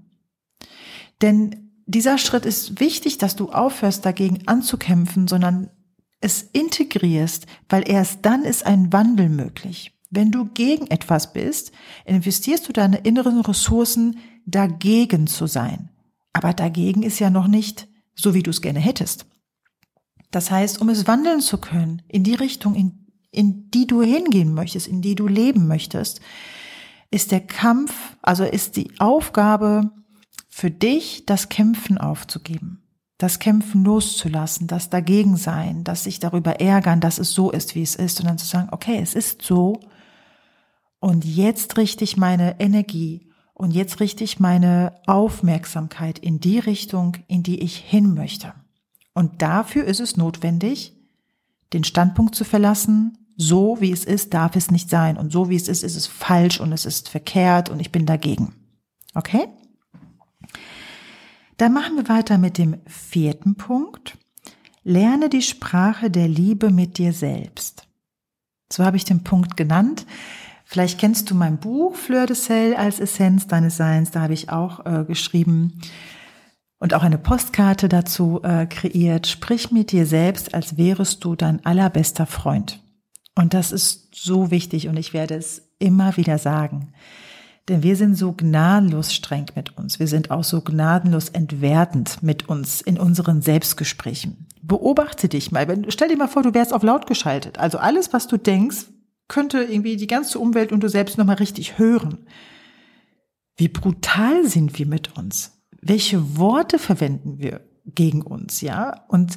Denn 1.22 1.66
dieser 1.88 2.17
Schritt 2.17 2.46
ist 2.46 2.79
wichtig, 2.79 3.17
dass 3.17 3.36
du 3.36 3.50
aufhörst, 3.50 4.06
dagegen 4.06 4.48
anzukämpfen, 4.48 5.27
sondern 5.27 5.70
es 6.20 6.41
integrierst, 6.41 7.48
weil 7.70 7.89
erst 7.89 8.20
dann 8.25 8.44
ist 8.44 8.65
ein 8.65 8.91
Wandel 8.91 9.29
möglich. 9.29 9.94
Wenn 10.10 10.32
du 10.32 10.46
gegen 10.46 10.88
etwas 10.88 11.34
bist, 11.34 11.72
investierst 12.06 12.67
du 12.67 12.74
deine 12.74 12.98
inneren 13.00 13.41
Ressourcen, 13.41 14.20
dagegen 14.46 15.27
zu 15.27 15.48
sein. 15.48 15.89
Aber 16.34 16.53
dagegen 16.53 17.03
ist 17.03 17.20
ja 17.20 17.29
noch 17.29 17.48
nicht 17.48 17.88
so, 18.15 18.34
wie 18.34 18.44
du 18.44 18.51
es 18.51 18.62
gerne 18.62 18.79
hättest. 18.79 19.25
Das 20.32 20.51
heißt, 20.51 20.82
um 20.82 20.89
es 20.89 21.08
wandeln 21.08 21.41
zu 21.41 21.58
können 21.58 22.01
in 22.08 22.24
die 22.24 22.36
Richtung, 22.36 22.75
in, 22.75 23.08
in 23.32 23.70
die 23.72 23.88
du 23.88 24.01
hingehen 24.01 24.53
möchtest, 24.53 24.88
in 24.88 25.01
die 25.01 25.15
du 25.15 25.27
leben 25.27 25.67
möchtest, 25.67 26.22
ist 27.12 27.32
der 27.32 27.41
Kampf, 27.41 28.17
also 28.22 28.44
ist 28.44 28.75
die 28.75 28.91
Aufgabe 29.00 29.91
für 30.58 30.72
dich, 30.72 31.24
das 31.28 31.50
Kämpfen 31.50 32.00
aufzugeben. 32.00 32.82
das 33.20 33.40
Kämpfen 33.40 33.84
loszulassen, 33.84 34.68
das 34.68 34.92
Dagegensein, 34.92 35.84
das 35.84 36.04
sich 36.04 36.20
darüber 36.20 36.60
ärgern, 36.60 37.00
dass 37.00 37.18
es 37.18 37.32
so 37.32 37.52
ist, 37.52 37.74
wie 37.74 37.82
es 37.82 37.96
ist, 37.96 38.20
und 38.20 38.28
dann 38.28 38.38
zu 38.38 38.46
sagen, 38.46 38.70
okay, 38.72 39.00
es 39.02 39.16
ist 39.16 39.42
so, 39.42 39.80
und 41.00 41.26
jetzt 41.26 41.78
richte 41.78 42.04
ich 42.04 42.16
meine 42.16 42.60
Energie 42.60 43.28
und 43.56 43.72
jetzt 43.72 44.00
richte 44.00 44.24
ich 44.24 44.40
meine 44.40 44.94
Aufmerksamkeit 45.08 46.20
in 46.20 46.40
die 46.40 46.60
Richtung, 46.60 47.18
in 47.28 47.42
die 47.42 47.60
ich 47.62 47.78
hin 47.78 48.14
möchte. 48.14 48.54
Und 49.16 49.42
dafür 49.42 49.86
ist 49.86 50.00
es 50.00 50.16
notwendig, 50.16 50.96
den 51.74 51.84
Standpunkt 51.84 52.36
zu 52.36 52.44
verlassen, 52.44 53.18
so 53.36 53.78
wie 53.80 53.92
es 53.92 54.06
ist, 54.06 54.34
darf 54.36 54.56
es 54.56 54.70
nicht 54.70 54.92
sein. 54.92 55.18
Und 55.18 55.32
so 55.32 55.50
wie 55.50 55.56
es 55.56 55.68
ist, 55.68 55.84
ist 55.84 55.96
es 55.96 56.06
falsch 56.06 56.60
und 56.60 56.72
es 56.72 56.86
ist 56.86 57.10
verkehrt 57.10 57.70
und 57.70 57.80
ich 57.80 57.92
bin 57.92 58.06
dagegen. 58.06 58.54
Okay? 59.16 59.48
Dann 61.58 61.74
machen 61.74 61.98
wir 61.98 62.08
weiter 62.08 62.38
mit 62.38 62.58
dem 62.58 62.78
vierten 62.86 63.56
Punkt. 63.56 64.18
Lerne 64.84 65.28
die 65.28 65.42
Sprache 65.42 66.10
der 66.10 66.28
Liebe 66.28 66.70
mit 66.70 66.98
dir 66.98 67.14
selbst. 67.14 67.88
So 68.72 68.86
habe 68.86 68.98
ich 68.98 69.06
den 69.06 69.24
Punkt 69.24 69.58
genannt. 69.58 70.06
Vielleicht 70.66 71.00
kennst 71.00 71.30
du 71.30 71.36
mein 71.36 71.58
Buch 71.60 71.96
Fleur 71.96 72.26
de 72.26 72.36
Sel 72.36 72.76
als 72.76 73.00
Essenz 73.00 73.48
deines 73.48 73.78
Seins. 73.78 74.12
Da 74.12 74.22
habe 74.22 74.34
ich 74.34 74.50
auch 74.50 74.86
äh, 74.86 75.06
geschrieben 75.06 75.82
und 76.80 76.94
auch 76.94 77.04
eine 77.04 77.18
Postkarte 77.18 77.90
dazu 77.90 78.42
äh, 78.44 78.66
kreiert. 78.66 79.28
Sprich 79.28 79.72
mit 79.72 79.92
dir 79.92 80.06
selbst, 80.06 80.54
als 80.54 80.78
wärest 80.78 81.24
du 81.24 81.36
dein 81.36 81.66
allerbester 81.66 82.26
Freund. 82.26 82.84
Und 83.34 83.54
das 83.54 83.72
ist 83.72 84.16
so 84.16 84.52
wichtig 84.52 84.88
und 84.88 84.98
ich 84.98 85.14
werde 85.14 85.36
es 85.36 85.70
immer 85.80 86.18
wieder 86.18 86.38
sagen. 86.38 86.94
Denn 87.69 87.83
wir 87.83 87.97
sind 87.97 88.15
so 88.15 88.31
gnadenlos 88.31 89.13
streng 89.13 89.47
mit 89.55 89.77
uns. 89.77 90.00
Wir 90.00 90.07
sind 90.07 90.31
auch 90.31 90.45
so 90.45 90.62
gnadenlos 90.62 91.29
entwertend 91.29 92.24
mit 92.24 92.47
uns 92.47 92.79
in 92.79 92.97
unseren 92.97 93.41
Selbstgesprächen. 93.41 94.47
Beobachte 94.62 95.27
dich 95.27 95.51
mal. 95.51 95.67
Stell 95.89 96.07
dir 96.07 96.17
mal 96.17 96.27
vor, 96.27 96.43
du 96.43 96.53
wärst 96.53 96.74
auf 96.74 96.83
laut 96.83 97.07
geschaltet. 97.07 97.59
Also 97.59 97.77
alles, 97.77 98.13
was 98.13 98.27
du 98.27 98.38
denkst, 98.38 98.86
könnte 99.27 99.63
irgendwie 99.63 99.97
die 99.97 100.07
ganze 100.07 100.39
Umwelt 100.39 100.71
und 100.71 100.81
du 100.81 100.88
selbst 100.88 101.17
nochmal 101.17 101.36
richtig 101.36 101.77
hören. 101.77 102.25
Wie 103.57 103.67
brutal 103.67 104.47
sind 104.47 104.77
wir 104.79 104.86
mit 104.86 105.17
uns? 105.17 105.51
Welche 105.81 106.38
Worte 106.38 106.79
verwenden 106.79 107.39
wir 107.39 107.62
gegen 107.86 108.21
uns, 108.21 108.62
ja? 108.62 109.03
Und 109.07 109.36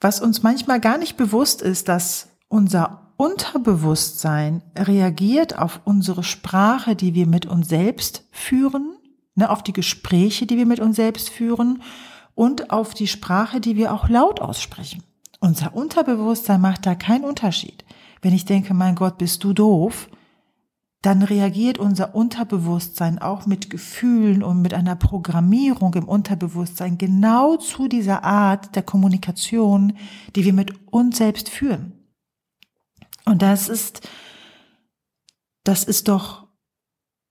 was 0.00 0.20
uns 0.20 0.42
manchmal 0.42 0.80
gar 0.80 0.98
nicht 0.98 1.16
bewusst 1.16 1.62
ist, 1.62 1.88
dass 1.88 2.28
unser 2.48 3.01
Unterbewusstsein 3.16 4.62
reagiert 4.76 5.58
auf 5.58 5.80
unsere 5.84 6.22
Sprache, 6.22 6.96
die 6.96 7.14
wir 7.14 7.26
mit 7.26 7.46
uns 7.46 7.68
selbst 7.68 8.26
führen, 8.30 8.96
ne, 9.34 9.50
auf 9.50 9.62
die 9.62 9.72
Gespräche, 9.72 10.46
die 10.46 10.56
wir 10.56 10.66
mit 10.66 10.80
uns 10.80 10.96
selbst 10.96 11.30
führen 11.30 11.82
und 12.34 12.70
auf 12.70 12.94
die 12.94 13.06
Sprache, 13.06 13.60
die 13.60 13.76
wir 13.76 13.92
auch 13.92 14.08
laut 14.08 14.40
aussprechen. 14.40 15.02
Unser 15.40 15.74
Unterbewusstsein 15.74 16.60
macht 16.60 16.86
da 16.86 16.94
keinen 16.94 17.24
Unterschied. 17.24 17.84
Wenn 18.20 18.34
ich 18.34 18.44
denke, 18.44 18.74
mein 18.74 18.94
Gott, 18.94 19.18
bist 19.18 19.42
du 19.42 19.52
doof, 19.52 20.08
dann 21.02 21.22
reagiert 21.22 21.78
unser 21.78 22.14
Unterbewusstsein 22.14 23.18
auch 23.18 23.44
mit 23.46 23.68
Gefühlen 23.68 24.44
und 24.44 24.62
mit 24.62 24.72
einer 24.72 24.94
Programmierung 24.94 25.94
im 25.94 26.04
Unterbewusstsein 26.04 26.96
genau 26.96 27.56
zu 27.56 27.88
dieser 27.88 28.22
Art 28.22 28.76
der 28.76 28.84
Kommunikation, 28.84 29.94
die 30.36 30.44
wir 30.44 30.52
mit 30.52 30.72
uns 30.92 31.18
selbst 31.18 31.48
führen. 31.48 32.01
Und 33.24 33.42
das 33.42 33.68
ist, 33.68 34.08
das 35.64 35.84
ist 35.84 36.08
doch 36.08 36.48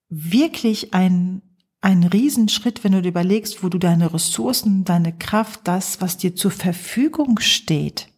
wirklich 0.10 0.93
ein, 0.93 1.41
ein 1.81 2.03
Riesenschritt, 2.03 2.83
wenn 2.83 2.91
du 2.91 3.01
dir 3.01 3.10
überlegst, 3.10 3.63
wo 3.63 3.69
du 3.69 3.77
deine 3.77 4.13
Ressourcen, 4.13 4.83
deine 4.83 5.17
Kraft, 5.17 5.62
das, 5.63 6.01
was 6.01 6.17
dir 6.17 6.36
zur 6.36 6.51
Verfügung 6.51 7.39
steht, 7.39 8.10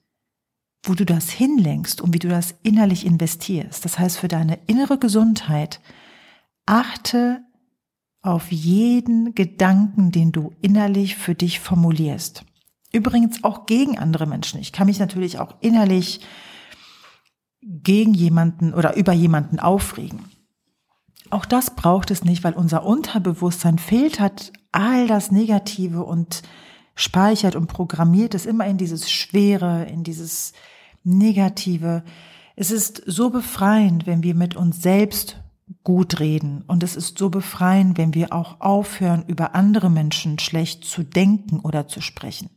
wo 0.84 0.94
du 0.94 1.06
das 1.06 1.30
hinlenkst 1.30 2.02
und 2.02 2.14
wie 2.14 2.20
du 2.20 2.28
das 2.28 2.56
innerlich 2.64 3.06
investierst. 3.06 3.86
Das 3.86 3.98
heißt, 4.00 4.18
für 4.18 4.28
deine 4.28 4.60
innere 4.68 4.98
Gesundheit 4.98 5.80
achte 6.66 7.44
auf 8.22 8.52
jeden 8.52 9.36
Gedanken, 9.36 10.12
den 10.12 10.32
du 10.32 10.54
innerlich 10.62 11.16
für 11.16 11.36
dich 11.36 11.60
formulierst. 11.60 12.46
Übrigens 12.92 13.44
auch 13.44 13.66
gegen 13.66 13.98
andere 13.98 14.26
Menschen. 14.26 14.60
Ich 14.60 14.72
kann 14.72 14.88
mich 14.88 15.00
natürlich 15.00 15.40
auch 15.40 15.56
innerlich 15.62 16.22
gegen 17.66 18.14
jemanden 18.14 18.74
oder 18.74 18.96
über 18.96 19.14
jemanden 19.14 19.60
aufregen. 19.60 20.26
Auch 21.30 21.46
das 21.46 21.76
braucht 21.76 22.12
es 22.12 22.24
nicht, 22.24 22.44
weil 22.44 22.54
unser 22.54 22.86
Unterbewusstsein 22.86 23.80
filtert 23.80 24.54
all 24.72 25.08
das 25.08 25.32
Negative 25.32 26.04
und 26.04 26.44
speichert 26.96 27.56
und 27.56 27.68
programmiert 27.68 28.36
es 28.36 28.46
immer 28.46 28.68
in 28.68 28.78
dieses 28.78 29.10
Schwere, 29.10 29.86
in 29.86 30.04
dieses 30.04 30.54
Negative. 31.04 32.04
Es 32.56 32.70
ist 32.70 33.02
so 33.06 33.30
befreiend, 33.30 34.06
wenn 34.06 34.22
wir 34.24 34.36
mit 34.36 34.56
uns 34.56 34.82
selbst 34.82 35.38
gut 35.84 36.20
reden. 36.20 36.64
Und 36.68 36.84
es 36.84 36.96
ist 36.96 37.18
so 37.18 37.30
befreiend, 37.30 37.98
wenn 37.98 38.14
wir 38.14 38.32
auch 38.34 38.62
aufhören, 38.62 39.24
über 39.28 39.56
andere 39.56 39.90
Menschen 39.90 40.40
schlecht 40.40 40.84
zu 40.86 41.04
denken 41.04 41.60
oder 41.60 41.88
zu 41.88 42.02
sprechen. 42.02 42.50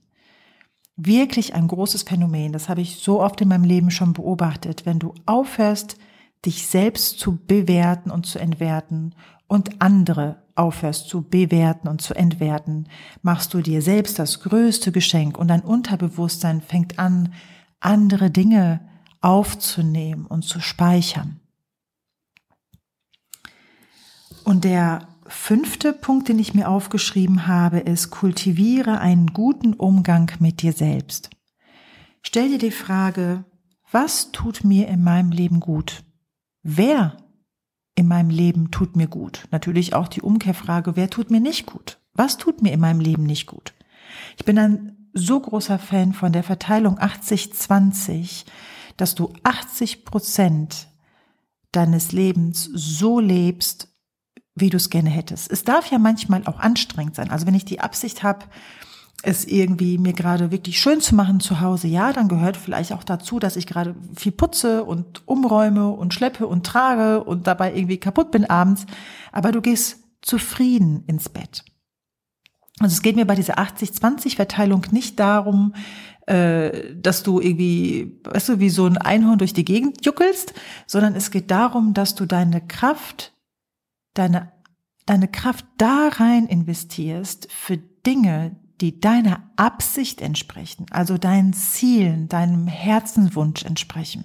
Wirklich 0.96 1.54
ein 1.54 1.68
großes 1.68 2.04
Phänomen. 2.04 2.52
Das 2.52 2.68
habe 2.70 2.80
ich 2.80 2.96
so 2.96 3.20
oft 3.20 3.40
in 3.42 3.48
meinem 3.48 3.64
Leben 3.64 3.90
schon 3.90 4.14
beobachtet. 4.14 4.86
Wenn 4.86 4.98
du 4.98 5.12
aufhörst, 5.26 5.98
dich 6.44 6.66
selbst 6.66 7.18
zu 7.18 7.38
bewerten 7.46 8.10
und 8.10 8.24
zu 8.24 8.38
entwerten 8.38 9.14
und 9.46 9.82
andere 9.82 10.42
aufhörst 10.54 11.08
zu 11.08 11.22
bewerten 11.22 11.86
und 11.86 12.00
zu 12.00 12.14
entwerten, 12.14 12.88
machst 13.20 13.52
du 13.52 13.60
dir 13.60 13.82
selbst 13.82 14.18
das 14.18 14.40
größte 14.40 14.90
Geschenk 14.90 15.36
und 15.36 15.48
dein 15.48 15.60
Unterbewusstsein 15.60 16.62
fängt 16.62 16.98
an, 16.98 17.34
andere 17.78 18.30
Dinge 18.30 18.80
aufzunehmen 19.20 20.24
und 20.26 20.44
zu 20.44 20.60
speichern. 20.60 21.40
Und 24.44 24.64
der 24.64 25.08
fünfte 25.28 25.92
Punkt, 25.92 26.28
den 26.28 26.38
ich 26.38 26.54
mir 26.54 26.68
aufgeschrieben 26.68 27.46
habe, 27.46 27.78
ist, 27.80 28.10
kultiviere 28.10 28.98
einen 29.00 29.28
guten 29.28 29.74
Umgang 29.74 30.30
mit 30.38 30.62
dir 30.62 30.72
selbst. 30.72 31.30
Stell 32.22 32.48
dir 32.50 32.58
die 32.58 32.70
Frage, 32.70 33.44
was 33.90 34.32
tut 34.32 34.64
mir 34.64 34.88
in 34.88 35.02
meinem 35.02 35.30
Leben 35.30 35.60
gut? 35.60 36.02
Wer 36.62 37.16
in 37.94 38.08
meinem 38.08 38.30
Leben 38.30 38.70
tut 38.70 38.96
mir 38.96 39.06
gut? 39.06 39.46
Natürlich 39.52 39.94
auch 39.94 40.08
die 40.08 40.22
Umkehrfrage, 40.22 40.96
wer 40.96 41.08
tut 41.08 41.30
mir 41.30 41.40
nicht 41.40 41.66
gut? 41.66 41.98
Was 42.14 42.36
tut 42.36 42.62
mir 42.62 42.72
in 42.72 42.80
meinem 42.80 43.00
Leben 43.00 43.22
nicht 43.22 43.46
gut? 43.46 43.74
Ich 44.36 44.44
bin 44.44 44.58
ein 44.58 45.10
so 45.12 45.40
großer 45.40 45.78
Fan 45.78 46.12
von 46.12 46.32
der 46.32 46.42
Verteilung 46.42 46.98
80-20, 46.98 48.44
dass 48.96 49.14
du 49.14 49.32
80 49.44 50.04
Prozent 50.04 50.88
deines 51.72 52.12
Lebens 52.12 52.64
so 52.74 53.20
lebst, 53.20 53.88
wie 54.56 54.70
du 54.70 54.78
es 54.78 54.90
gerne 54.90 55.10
hättest. 55.10 55.52
Es 55.52 55.62
darf 55.62 55.90
ja 55.90 55.98
manchmal 55.98 56.42
auch 56.46 56.58
anstrengend 56.58 57.14
sein. 57.14 57.30
Also 57.30 57.46
wenn 57.46 57.54
ich 57.54 57.64
die 57.64 57.80
Absicht 57.80 58.22
habe, 58.22 58.46
es 59.22 59.44
irgendwie 59.44 59.98
mir 59.98 60.12
gerade 60.12 60.50
wirklich 60.50 60.80
schön 60.80 61.00
zu 61.00 61.14
machen 61.14 61.40
zu 61.40 61.60
Hause, 61.60 61.88
ja, 61.88 62.12
dann 62.12 62.28
gehört 62.28 62.56
vielleicht 62.56 62.92
auch 62.92 63.04
dazu, 63.04 63.38
dass 63.38 63.56
ich 63.56 63.66
gerade 63.66 63.94
viel 64.14 64.32
putze 64.32 64.84
und 64.84 65.26
umräume 65.26 65.90
und 65.90 66.14
schleppe 66.14 66.46
und 66.46 66.66
trage 66.66 67.24
und 67.24 67.46
dabei 67.46 67.74
irgendwie 67.74 67.98
kaputt 67.98 68.30
bin 68.30 68.44
abends. 68.44 68.86
Aber 69.32 69.52
du 69.52 69.60
gehst 69.60 69.98
zufrieden 70.22 71.04
ins 71.06 71.28
Bett. 71.28 71.64
Also 72.78 72.94
es 72.94 73.02
geht 73.02 73.16
mir 73.16 73.26
bei 73.26 73.34
dieser 73.34 73.58
80-20-Verteilung 73.58 74.86
nicht 74.90 75.18
darum, 75.18 75.74
äh, 76.26 76.94
dass 76.94 77.22
du 77.22 77.40
irgendwie, 77.40 78.20
weißt 78.24 78.50
du, 78.50 78.60
wie 78.60 78.70
so 78.70 78.86
ein 78.86 78.98
Einhorn 78.98 79.38
durch 79.38 79.54
die 79.54 79.64
Gegend 79.64 80.04
juckelst, 80.04 80.52
sondern 80.86 81.14
es 81.14 81.30
geht 81.30 81.50
darum, 81.50 81.94
dass 81.94 82.14
du 82.14 82.26
deine 82.26 82.60
Kraft, 82.60 83.32
deine, 84.18 84.52
deine 85.06 85.28
Kraft 85.28 85.66
da 85.78 86.08
rein 86.08 86.46
investierst 86.46 87.50
für 87.50 87.76
Dinge, 87.76 88.56
die 88.80 89.00
deiner 89.00 89.50
Absicht 89.56 90.20
entsprechen, 90.20 90.86
also 90.90 91.16
deinen 91.18 91.52
Zielen, 91.52 92.28
deinem 92.28 92.66
Herzenswunsch 92.66 93.64
entsprechen. 93.64 94.24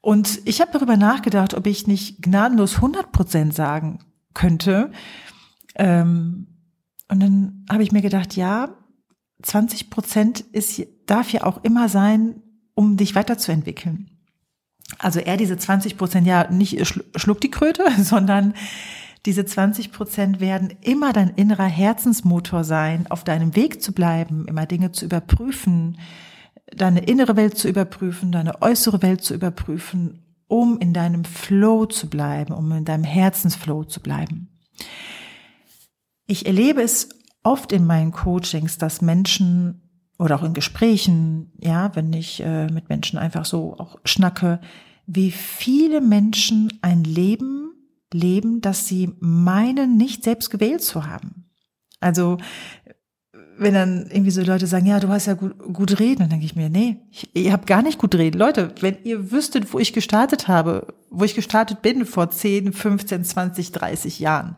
Und 0.00 0.40
ich 0.44 0.60
habe 0.60 0.72
darüber 0.72 0.96
nachgedacht, 0.96 1.54
ob 1.54 1.66
ich 1.66 1.86
nicht 1.86 2.22
gnadenlos 2.22 2.76
100 2.76 3.12
Prozent 3.12 3.54
sagen 3.54 4.00
könnte. 4.34 4.90
Ähm, 5.74 6.46
und 7.08 7.20
dann 7.20 7.64
habe 7.70 7.82
ich 7.82 7.92
mir 7.92 8.02
gedacht, 8.02 8.36
ja, 8.36 8.74
20 9.42 9.90
Prozent 9.90 10.40
ist, 10.40 10.82
darf 11.06 11.30
ja 11.30 11.44
auch 11.44 11.62
immer 11.62 11.88
sein, 11.88 12.42
um 12.74 12.96
dich 12.96 13.14
weiterzuentwickeln. 13.14 14.17
Also 14.96 15.20
eher 15.20 15.36
diese 15.36 15.58
20 15.58 15.98
Prozent, 15.98 16.26
ja, 16.26 16.50
nicht 16.50 16.86
schluck 17.16 17.40
die 17.40 17.50
Kröte, 17.50 17.84
sondern 18.02 18.54
diese 19.26 19.44
20 19.44 19.92
Prozent 19.92 20.40
werden 20.40 20.72
immer 20.80 21.12
dein 21.12 21.30
innerer 21.30 21.66
Herzensmotor 21.66 22.64
sein, 22.64 23.06
auf 23.10 23.24
deinem 23.24 23.54
Weg 23.56 23.82
zu 23.82 23.92
bleiben, 23.92 24.46
immer 24.46 24.64
Dinge 24.64 24.92
zu 24.92 25.04
überprüfen, 25.04 25.98
deine 26.74 27.00
innere 27.00 27.36
Welt 27.36 27.58
zu 27.58 27.68
überprüfen, 27.68 28.32
deine 28.32 28.62
äußere 28.62 29.02
Welt 29.02 29.22
zu 29.22 29.34
überprüfen, 29.34 30.22
um 30.46 30.78
in 30.78 30.94
deinem 30.94 31.24
Flow 31.24 31.86
zu 31.86 32.08
bleiben, 32.08 32.54
um 32.54 32.70
in 32.72 32.84
deinem 32.84 33.04
Herzensflow 33.04 33.84
zu 33.84 34.00
bleiben. 34.00 34.48
Ich 36.26 36.46
erlebe 36.46 36.82
es 36.82 37.08
oft 37.42 37.72
in 37.72 37.86
meinen 37.86 38.12
Coachings, 38.12 38.78
dass 38.78 39.02
Menschen 39.02 39.87
oder 40.18 40.36
auch 40.36 40.42
in 40.42 40.52
Gesprächen, 40.52 41.52
ja, 41.60 41.94
wenn 41.94 42.12
ich 42.12 42.40
äh, 42.40 42.66
mit 42.66 42.88
Menschen 42.88 43.18
einfach 43.18 43.44
so 43.44 43.76
auch 43.78 43.98
schnacke, 44.04 44.60
wie 45.06 45.30
viele 45.30 46.00
Menschen 46.00 46.72
ein 46.82 47.04
Leben 47.04 47.72
leben, 48.12 48.60
das 48.60 48.86
sie 48.86 49.14
meinen, 49.20 49.96
nicht 49.96 50.24
selbst 50.24 50.50
gewählt 50.50 50.82
zu 50.82 51.06
haben. 51.06 51.46
Also 52.00 52.38
wenn 53.58 53.74
dann 53.74 54.06
irgendwie 54.10 54.30
so 54.30 54.42
Leute 54.42 54.66
sagen, 54.66 54.86
ja, 54.86 55.00
du 55.00 55.08
hast 55.08 55.26
ja 55.26 55.34
gut, 55.34 55.58
gut 55.72 55.98
reden, 55.98 56.20
dann 56.20 56.30
denke 56.30 56.44
ich 56.46 56.54
mir, 56.54 56.70
nee, 56.70 56.98
ich, 57.10 57.28
ihr 57.34 57.52
habt 57.52 57.66
gar 57.66 57.82
nicht 57.82 57.98
gut 57.98 58.14
reden. 58.14 58.38
Leute, 58.38 58.72
wenn 58.80 58.98
ihr 59.04 59.32
wüsstet, 59.32 59.72
wo 59.72 59.78
ich 59.78 59.92
gestartet 59.92 60.46
habe, 60.46 60.94
wo 61.10 61.24
ich 61.24 61.34
gestartet 61.34 61.82
bin 61.82 62.06
vor 62.06 62.30
10, 62.30 62.72
15, 62.72 63.24
20, 63.24 63.72
30 63.72 64.20
Jahren, 64.20 64.56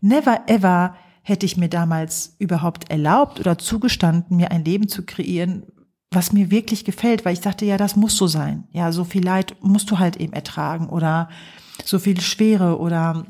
never 0.00 0.42
ever 0.46 0.94
hätte 1.24 1.46
ich 1.46 1.56
mir 1.56 1.68
damals 1.68 2.36
überhaupt 2.38 2.90
erlaubt 2.90 3.40
oder 3.40 3.58
zugestanden, 3.58 4.36
mir 4.36 4.50
ein 4.50 4.64
Leben 4.64 4.88
zu 4.88 5.04
kreieren, 5.04 5.64
was 6.10 6.32
mir 6.32 6.50
wirklich 6.50 6.84
gefällt, 6.84 7.24
weil 7.24 7.32
ich 7.32 7.40
dachte, 7.40 7.64
ja, 7.64 7.78
das 7.78 7.96
muss 7.96 8.16
so 8.16 8.26
sein. 8.26 8.68
Ja, 8.70 8.92
so 8.92 9.04
viel 9.04 9.24
Leid 9.24 9.56
musst 9.62 9.90
du 9.90 9.98
halt 9.98 10.16
eben 10.16 10.34
ertragen 10.34 10.88
oder 10.88 11.30
so 11.82 11.98
viel 11.98 12.20
Schwere 12.20 12.78
oder 12.78 13.26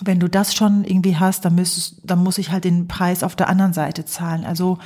wenn 0.00 0.20
du 0.20 0.28
das 0.28 0.54
schon 0.54 0.84
irgendwie 0.84 1.16
hast, 1.16 1.44
dann, 1.44 1.56
müsstest, 1.56 2.00
dann 2.04 2.22
muss 2.22 2.38
ich 2.38 2.52
halt 2.52 2.64
den 2.64 2.86
Preis 2.86 3.24
auf 3.24 3.34
der 3.34 3.48
anderen 3.48 3.72
Seite 3.72 4.04
zahlen. 4.04 4.44
Also 4.44 4.78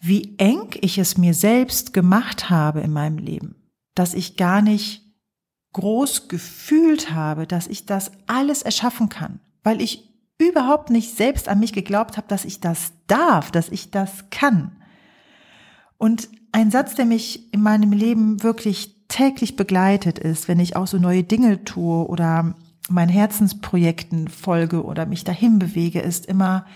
wie 0.00 0.34
eng 0.38 0.68
ich 0.80 0.98
es 0.98 1.16
mir 1.16 1.32
selbst 1.32 1.94
gemacht 1.94 2.50
habe 2.50 2.80
in 2.80 2.92
meinem 2.92 3.18
Leben, 3.18 3.54
dass 3.94 4.12
ich 4.12 4.36
gar 4.36 4.60
nicht 4.60 5.02
groß 5.72 6.28
gefühlt 6.28 7.12
habe, 7.12 7.46
dass 7.46 7.68
ich 7.68 7.86
das 7.86 8.12
alles 8.26 8.62
erschaffen 8.62 9.08
kann, 9.08 9.40
weil 9.62 9.80
ich 9.80 10.11
überhaupt 10.48 10.90
nicht 10.90 11.16
selbst 11.16 11.48
an 11.48 11.60
mich 11.60 11.72
geglaubt 11.72 12.16
habe, 12.16 12.28
dass 12.28 12.44
ich 12.44 12.60
das 12.60 12.92
darf, 13.06 13.50
dass 13.50 13.68
ich 13.68 13.90
das 13.90 14.30
kann. 14.30 14.76
Und 15.98 16.28
ein 16.52 16.70
Satz, 16.70 16.94
der 16.94 17.06
mich 17.06 17.52
in 17.52 17.62
meinem 17.62 17.92
Leben 17.92 18.42
wirklich 18.42 19.06
täglich 19.08 19.56
begleitet 19.56 20.18
ist, 20.18 20.48
wenn 20.48 20.60
ich 20.60 20.76
auch 20.76 20.86
so 20.86 20.98
neue 20.98 21.22
Dinge 21.22 21.64
tue 21.64 22.06
oder 22.06 22.54
meinen 22.88 23.08
Herzensprojekten 23.08 24.28
folge 24.28 24.84
oder 24.84 25.06
mich 25.06 25.24
dahin 25.24 25.58
bewege, 25.58 26.00
ist 26.00 26.26
immer, 26.26 26.66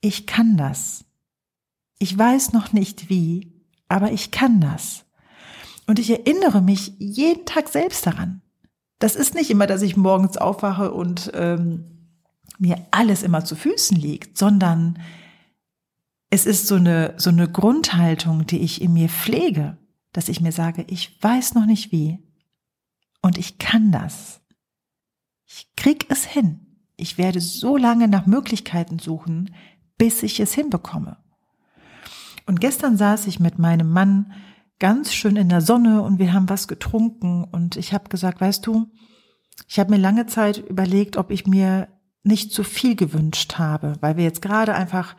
ich 0.00 0.26
kann 0.26 0.56
das. 0.56 1.04
Ich 1.98 2.16
weiß 2.16 2.52
noch 2.52 2.72
nicht 2.72 3.08
wie, 3.08 3.52
aber 3.88 4.12
ich 4.12 4.30
kann 4.30 4.60
das. 4.60 5.04
Und 5.86 5.98
ich 5.98 6.10
erinnere 6.10 6.60
mich 6.60 6.94
jeden 6.98 7.46
Tag 7.46 7.68
selbst 7.68 8.06
daran. 8.06 8.42
Das 8.98 9.16
ist 9.16 9.34
nicht 9.34 9.50
immer, 9.50 9.66
dass 9.66 9.82
ich 9.82 9.96
morgens 9.96 10.36
aufwache 10.36 10.92
und 10.92 11.30
ähm, 11.34 11.97
mir 12.58 12.86
alles 12.90 13.22
immer 13.22 13.44
zu 13.44 13.56
Füßen 13.56 13.96
liegt, 13.96 14.36
sondern 14.36 14.98
es 16.30 16.44
ist 16.46 16.66
so 16.66 16.74
eine, 16.74 17.14
so 17.16 17.30
eine 17.30 17.48
Grundhaltung, 17.48 18.46
die 18.46 18.58
ich 18.58 18.82
in 18.82 18.92
mir 18.92 19.08
pflege, 19.08 19.78
dass 20.12 20.28
ich 20.28 20.40
mir 20.40 20.52
sage, 20.52 20.84
ich 20.88 21.22
weiß 21.22 21.54
noch 21.54 21.66
nicht 21.66 21.92
wie 21.92 22.18
und 23.22 23.38
ich 23.38 23.58
kann 23.58 23.92
das. 23.92 24.40
Ich 25.46 25.74
krieg 25.76 26.06
es 26.10 26.24
hin. 26.24 26.66
Ich 26.96 27.16
werde 27.16 27.40
so 27.40 27.76
lange 27.76 28.08
nach 28.08 28.26
Möglichkeiten 28.26 28.98
suchen, 28.98 29.54
bis 29.96 30.22
ich 30.22 30.40
es 30.40 30.52
hinbekomme. 30.52 31.16
Und 32.46 32.60
gestern 32.60 32.96
saß 32.96 33.26
ich 33.26 33.40
mit 33.40 33.58
meinem 33.58 33.90
Mann 33.90 34.32
ganz 34.78 35.12
schön 35.14 35.36
in 35.36 35.48
der 35.48 35.60
Sonne 35.60 36.02
und 36.02 36.18
wir 36.18 36.32
haben 36.32 36.48
was 36.48 36.68
getrunken 36.68 37.44
und 37.44 37.76
ich 37.76 37.92
habe 37.92 38.08
gesagt, 38.08 38.40
weißt 38.40 38.66
du, 38.66 38.90
ich 39.66 39.78
habe 39.78 39.90
mir 39.90 39.98
lange 39.98 40.26
Zeit 40.26 40.58
überlegt, 40.58 41.16
ob 41.16 41.30
ich 41.30 41.46
mir 41.46 41.88
nicht 42.22 42.52
zu 42.52 42.64
viel 42.64 42.96
gewünscht 42.96 43.58
habe, 43.58 43.94
weil 44.00 44.16
wir 44.16 44.24
jetzt 44.24 44.42
gerade 44.42 44.74
einfach 44.74 45.16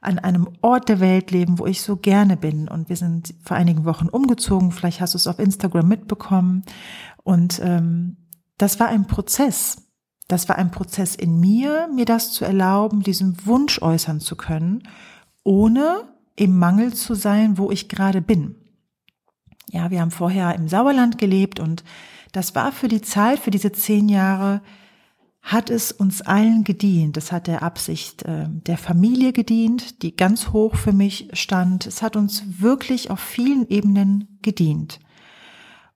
an 0.00 0.18
einem 0.18 0.48
Ort 0.62 0.88
der 0.88 1.00
Welt 1.00 1.30
leben, 1.30 1.58
wo 1.58 1.66
ich 1.66 1.82
so 1.82 1.96
gerne 1.96 2.36
bin. 2.36 2.68
Und 2.68 2.88
wir 2.88 2.96
sind 2.96 3.34
vor 3.42 3.56
einigen 3.56 3.84
Wochen 3.84 4.08
umgezogen. 4.08 4.70
Vielleicht 4.70 5.00
hast 5.00 5.14
du 5.14 5.18
es 5.18 5.26
auf 5.26 5.38
Instagram 5.38 5.88
mitbekommen. 5.88 6.62
Und 7.24 7.60
ähm, 7.62 8.16
das 8.58 8.78
war 8.78 8.88
ein 8.88 9.06
Prozess. 9.06 9.88
Das 10.28 10.48
war 10.48 10.56
ein 10.56 10.70
Prozess 10.70 11.16
in 11.16 11.40
mir, 11.40 11.88
mir 11.94 12.04
das 12.04 12.32
zu 12.32 12.44
erlauben, 12.44 13.02
diesen 13.02 13.46
Wunsch 13.46 13.80
äußern 13.80 14.20
zu 14.20 14.36
können, 14.36 14.86
ohne 15.42 16.02
im 16.36 16.56
Mangel 16.58 16.92
zu 16.92 17.14
sein, 17.14 17.58
wo 17.58 17.70
ich 17.70 17.88
gerade 17.88 18.20
bin. 18.20 18.54
Ja, 19.70 19.90
wir 19.90 20.00
haben 20.00 20.10
vorher 20.10 20.54
im 20.54 20.68
Sauerland 20.68 21.18
gelebt 21.18 21.60
und 21.60 21.82
das 22.32 22.54
war 22.54 22.72
für 22.72 22.88
die 22.88 23.00
Zeit, 23.00 23.38
für 23.38 23.50
diese 23.50 23.72
zehn 23.72 24.08
Jahre, 24.08 24.60
hat 25.40 25.70
es 25.70 25.92
uns 25.92 26.22
allen 26.22 26.64
gedient. 26.64 27.16
Es 27.16 27.32
hat 27.32 27.46
der 27.46 27.62
Absicht 27.62 28.22
äh, 28.24 28.46
der 28.48 28.76
Familie 28.76 29.32
gedient, 29.32 30.02
die 30.02 30.14
ganz 30.14 30.48
hoch 30.48 30.76
für 30.76 30.92
mich 30.92 31.28
stand. 31.32 31.86
Es 31.86 32.02
hat 32.02 32.16
uns 32.16 32.60
wirklich 32.60 33.10
auf 33.10 33.20
vielen 33.20 33.66
Ebenen 33.68 34.38
gedient. 34.42 35.00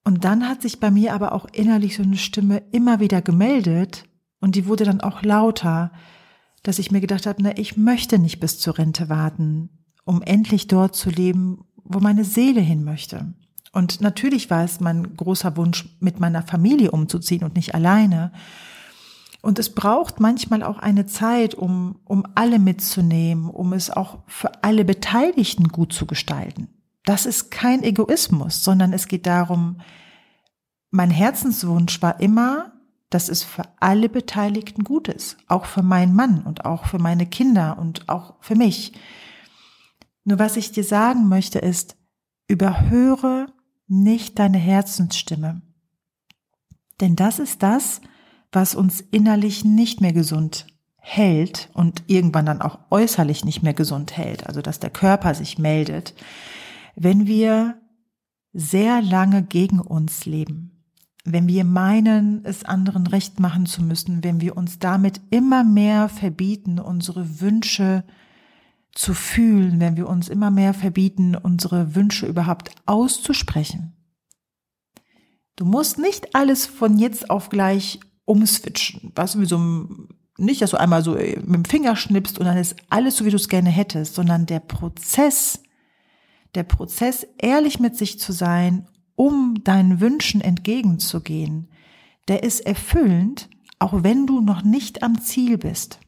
Und 0.05 0.25
dann 0.25 0.49
hat 0.49 0.63
sich 0.63 0.81
bei 0.81 0.91
mir 0.91 1.15
aber 1.15 1.33
auch 1.33 1.47
innerlich 1.53 1.97
so 1.97 2.03
eine 2.03 2.17
Stimme 2.17 2.63
immer 2.73 2.99
wieder 3.01 3.23
gemeldet 3.23 4.05
und 4.41 4.57
die 4.57 4.67
wurde 4.67 4.85
dann 4.85 5.01
auch 5.01 5.23
lauter, 5.23 5.93
dass 6.65 6.81
ich 6.81 6.91
mir 6.91 7.01
gedacht 7.01 7.27
habe, 7.27 7.43
na, 7.43 7.57
ich 7.57 7.77
möchte 7.77 8.19
nicht 8.19 8.41
bis 8.41 8.59
zur 8.59 8.79
Rente 8.79 9.09
warten, 9.09 9.71
um 10.05 10.23
endlich 10.23 10.67
dort 10.67 10.97
zu 10.97 11.11
leben, 11.11 11.65
wo 11.77 12.01
meine 12.01 12.25
Seele 12.25 12.61
hin 12.61 12.83
möchte. 12.83 13.35
Und 13.73 14.01
natürlich 14.01 14.51
war 14.51 14.65
es 14.65 14.81
mein 14.81 15.17
großer 15.17 15.57
Wunsch, 15.57 15.97
mit 16.01 16.19
meiner 16.19 16.43
Familie 16.43 16.91
umzuziehen 16.91 17.45
und 17.45 17.55
nicht 17.55 17.75
alleine. 17.75 18.33
Und 19.43 19.59
es 19.59 19.75
braucht 19.75 20.21
manchmal 20.21 20.63
auch 20.63 20.79
eine 20.79 21.05
Zeit, 21.05 21.55
um, 21.55 22.01
um 22.05 22.25
alle 22.35 22.59
mitzunehmen, 22.59 23.51
um 23.51 23.75
es 23.75 23.91
auch 23.91 24.21
für 24.27 24.65
alle 24.65 24.85
Beteiligten 24.85 25.69
gut 25.69 25.93
zu 25.93 26.07
gestalten 26.07 26.69
das 27.05 27.27
ist 27.27 27.51
kein 27.51 27.83
Egoismus, 27.83 28.63
sondern 28.63 28.93
es 28.93 29.09
geht 29.09 29.27
darum, 29.27 29.81
mein 30.91 31.11
Herzenswunsch 31.11 32.01
war 32.03 32.21
immer, 32.21 32.73
dass 33.11 33.29
es 33.29 33.43
für 33.43 33.65
alle 33.81 34.09
Beteiligten 34.09 34.85
gut 34.85 35.09
ist, 35.09 35.37
auch 35.49 35.67
für 35.67 35.83
meinen 35.83 36.15
Mann 36.15 36.43
und 36.43 36.65
auch 36.65 36.87
für 36.87 36.99
meine 36.99 37.27
Kinder 37.27 37.79
und 37.79 38.09
auch 38.09 38.35
für 38.41 38.55
mich. 38.55 38.93
Nur 40.25 40.39
was 40.39 40.57
ich 40.57 40.73
dir 40.73 40.85
sagen 40.85 41.29
möchte 41.29 41.59
ist, 41.59 41.97
überhöre 42.47 43.53
nicht 43.87 44.39
deine 44.39 44.59
Herzensstimme. 44.59 45.63
Denn 47.01 47.17
das 47.17 47.39
ist 47.39 47.63
das, 47.63 48.01
was 48.53 48.75
uns 48.75 49.01
innerlich 49.01 49.65
nicht 49.65 50.01
mehr 50.01 50.13
gesund 50.13 50.67
hält 50.99 51.71
und 51.73 52.05
irgendwann 52.07 52.47
dann 52.47 52.63
auch 52.63 52.79
äußerlich 52.91 53.45
nicht 53.45 53.63
mehr 53.63 53.75
gesund 53.75 54.17
hält, 54.17 54.47
also 54.47 54.63
dass 54.63 54.79
der 54.79 54.91
Körper 54.91 55.35
sich 55.35 55.59
meldet 55.59 56.15
wenn 56.97 57.27
wir 57.27 57.81
sehr 58.53 59.01
lange 59.03 59.43
gegen 59.43 59.81
uns 59.81 60.27
leben, 60.27 60.85
wenn 61.25 61.49
wir 61.49 61.65
meinen, 61.65 62.45
es 62.45 62.65
anderen 62.65 63.07
recht 63.07 63.41
machen 63.41 63.67
zu 63.67 63.83
müssen, 63.83 64.25
wenn 64.25 64.41
wir 64.41 64.57
uns 64.57 64.79
damit 64.79 65.21
immer 65.31 65.65
mehr 65.65 66.09
verbieten, 66.09 66.79
unsere 66.79 67.41
Wünsche 67.41 68.05
zu 68.95 69.15
fühlen, 69.15 69.81
wenn 69.81 69.97
wir 69.97 70.09
uns 70.09 70.29
immer 70.29 70.51
mehr 70.51 70.75
verbieten, 70.75 71.35
unsere 71.35 71.95
Wünsche 71.95 72.27
überhaupt 72.27 72.75
auszusprechen. 72.85 73.95
Du 75.57 75.65
musst 75.65 75.99
nicht 75.99 76.35
alles 76.35 76.67
von 76.67 76.99
jetzt 76.99 77.31
auf 77.31 77.49
gleich 77.49 78.01
umswitchen, 78.25 79.13
was 79.15 79.39
wie 79.39 79.47
so 79.47 79.61
nicht, 80.39 80.63
dass 80.63 80.71
du 80.71 80.81
einmal 80.81 81.05
so 81.05 81.13
mit 81.13 81.55
dem 81.55 81.65
Finger 81.65 81.97
schnippst 81.97 82.39
und 82.39 82.47
dann 82.47 82.57
ist 82.57 82.77
alles 82.89 83.17
so, 83.17 83.25
wie 83.25 83.31
du 83.31 83.37
es 83.37 83.49
gerne 83.49 83.71
hättest, 83.71 84.15
sondern 84.15 84.47
der 84.47 84.61
Prozess, 84.61 85.63
der 86.55 86.63
Prozess, 86.65 87.27
ehrlich 87.39 87.81
mit 87.81 87.97
sich 87.97 88.19
zu 88.19 88.33
sein, 88.33 88.89
um 89.15 89.63
deinen 89.63 90.01
Wünschen 90.01 90.41
entgegenzugehen, 90.41 91.69
der 92.29 92.43
ist 92.43 92.61
erfüllend, 92.61 93.49
auch 93.79 94.03
wenn 94.03 94.27
du 94.27 94.41
noch 94.41 94.63
nicht 94.63 95.03
am 95.03 95.21
Ziel 95.21 95.59
bist. 95.59 95.99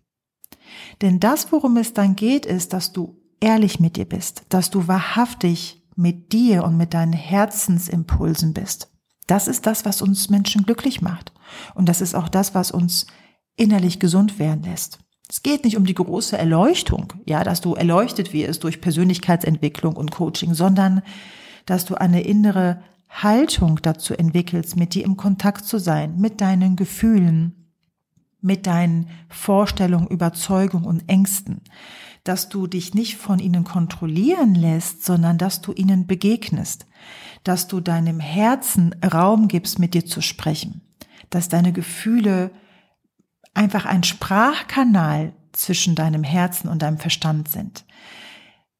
Denn 1.02 1.20
das, 1.20 1.52
worum 1.52 1.76
es 1.76 1.92
dann 1.92 2.16
geht, 2.16 2.46
ist, 2.46 2.72
dass 2.72 2.92
du 2.92 3.20
ehrlich 3.40 3.80
mit 3.80 3.96
dir 3.96 4.06
bist, 4.06 4.44
dass 4.48 4.70
du 4.70 4.88
wahrhaftig 4.88 5.82
mit 5.96 6.32
dir 6.32 6.64
und 6.64 6.76
mit 6.76 6.94
deinen 6.94 7.12
Herzensimpulsen 7.12 8.54
bist. 8.54 8.90
Das 9.26 9.48
ist 9.48 9.66
das, 9.66 9.84
was 9.84 10.02
uns 10.02 10.30
Menschen 10.30 10.64
glücklich 10.64 11.02
macht. 11.02 11.32
Und 11.74 11.88
das 11.88 12.00
ist 12.00 12.14
auch 12.14 12.28
das, 12.28 12.54
was 12.54 12.70
uns 12.70 13.06
innerlich 13.56 14.00
gesund 14.00 14.38
werden 14.38 14.64
lässt. 14.64 14.98
Es 15.28 15.42
geht 15.42 15.64
nicht 15.64 15.76
um 15.76 15.86
die 15.86 15.94
große 15.94 16.36
Erleuchtung, 16.36 17.12
ja, 17.26 17.44
dass 17.44 17.60
du 17.60 17.74
erleuchtet 17.74 18.32
wirst 18.32 18.62
durch 18.64 18.80
Persönlichkeitsentwicklung 18.80 19.96
und 19.96 20.10
Coaching, 20.10 20.54
sondern 20.54 21.02
dass 21.66 21.86
du 21.86 21.94
eine 21.94 22.22
innere 22.22 22.82
Haltung 23.08 23.80
dazu 23.80 24.14
entwickelst, 24.14 24.76
mit 24.76 24.94
dir 24.94 25.04
im 25.04 25.16
Kontakt 25.16 25.64
zu 25.64 25.78
sein, 25.78 26.18
mit 26.18 26.40
deinen 26.40 26.76
Gefühlen, 26.76 27.70
mit 28.40 28.66
deinen 28.66 29.08
Vorstellungen, 29.28 30.08
Überzeugungen 30.08 30.84
und 30.84 31.08
Ängsten, 31.08 31.62
dass 32.24 32.48
du 32.48 32.66
dich 32.66 32.92
nicht 32.92 33.16
von 33.16 33.38
ihnen 33.38 33.64
kontrollieren 33.64 34.54
lässt, 34.54 35.04
sondern 35.04 35.38
dass 35.38 35.60
du 35.60 35.72
ihnen 35.72 36.06
begegnest, 36.06 36.86
dass 37.44 37.68
du 37.68 37.80
deinem 37.80 38.20
Herzen 38.20 38.94
Raum 39.02 39.48
gibst, 39.48 39.78
mit 39.78 39.94
dir 39.94 40.04
zu 40.04 40.20
sprechen, 40.20 40.82
dass 41.30 41.48
deine 41.48 41.72
Gefühle 41.72 42.50
einfach 43.54 43.86
ein 43.86 44.02
Sprachkanal 44.02 45.32
zwischen 45.52 45.94
deinem 45.94 46.24
Herzen 46.24 46.68
und 46.68 46.82
deinem 46.82 46.98
Verstand 46.98 47.48
sind. 47.48 47.84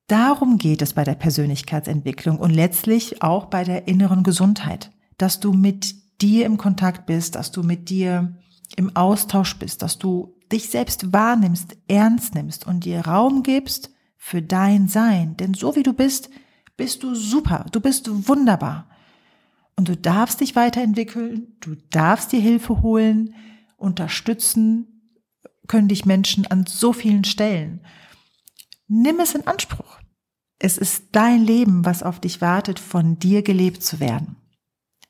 Darum 0.07 0.59
geht 0.59 0.83
es 0.83 0.93
bei 0.93 1.05
der 1.05 1.15
Persönlichkeitsentwicklung 1.15 2.39
und 2.39 2.51
letztlich 2.51 3.23
auch 3.23 3.47
bei 3.47 3.65
der 3.65 3.89
inneren 3.89 4.23
Gesundheit, 4.23 4.91
dass 5.17 5.41
du 5.41 5.53
mit 5.53 6.21
dir 6.21 6.45
im 6.47 6.59
Kontakt 6.59 7.07
bist, 7.07 7.37
dass 7.37 7.53
du 7.53 7.63
mit 7.63 7.89
dir 7.89 8.37
im 8.77 8.95
Austausch 8.97 9.57
bist, 9.59 9.83
dass 9.83 9.99
du 9.99 10.35
dich 10.53 10.69
selbst 10.69 11.13
wahrnimmst, 11.13 11.77
ernst 11.89 12.35
nimmst 12.35 12.67
und 12.67 12.85
dir 12.85 13.01
Raum 13.01 13.43
gibst 13.43 13.91
für 14.17 14.43
dein 14.43 14.89
Sein. 14.89 15.37
Denn 15.37 15.55
so 15.55 15.75
wie 15.77 15.83
du 15.83 15.93
bist, 15.93 16.29
bist 16.77 17.03
du 17.03 17.15
super, 17.15 17.67
du 17.73 17.81
bist 17.81 18.09
wunderbar. 18.29 18.89
Und 19.77 19.89
du 19.89 19.97
darfst 19.97 20.41
dich 20.41 20.55
weiterentwickeln, 20.55 21.57
du 21.61 21.75
darfst 21.91 22.33
dir 22.33 22.41
Hilfe 22.41 22.83
holen, 22.83 23.35
unterstützen, 23.77 24.95
können 25.67 25.89
dich 25.89 26.05
Menschen 26.07 26.47
an 26.47 26.67
so 26.67 26.93
vielen 26.93 27.25
Stellen. 27.25 27.81
Nimm 28.87 29.19
es 29.21 29.35
in 29.35 29.47
Anspruch. 29.47 29.99
Es 30.59 30.79
ist 30.79 31.07
dein 31.13 31.45
Leben, 31.45 31.85
was 31.85 32.03
auf 32.03 32.21
dich 32.21 32.41
wartet, 32.41 32.79
von 32.79 33.19
dir 33.19 33.43
gelebt 33.43 33.83
zu 33.83 34.01
werden. 34.01 34.37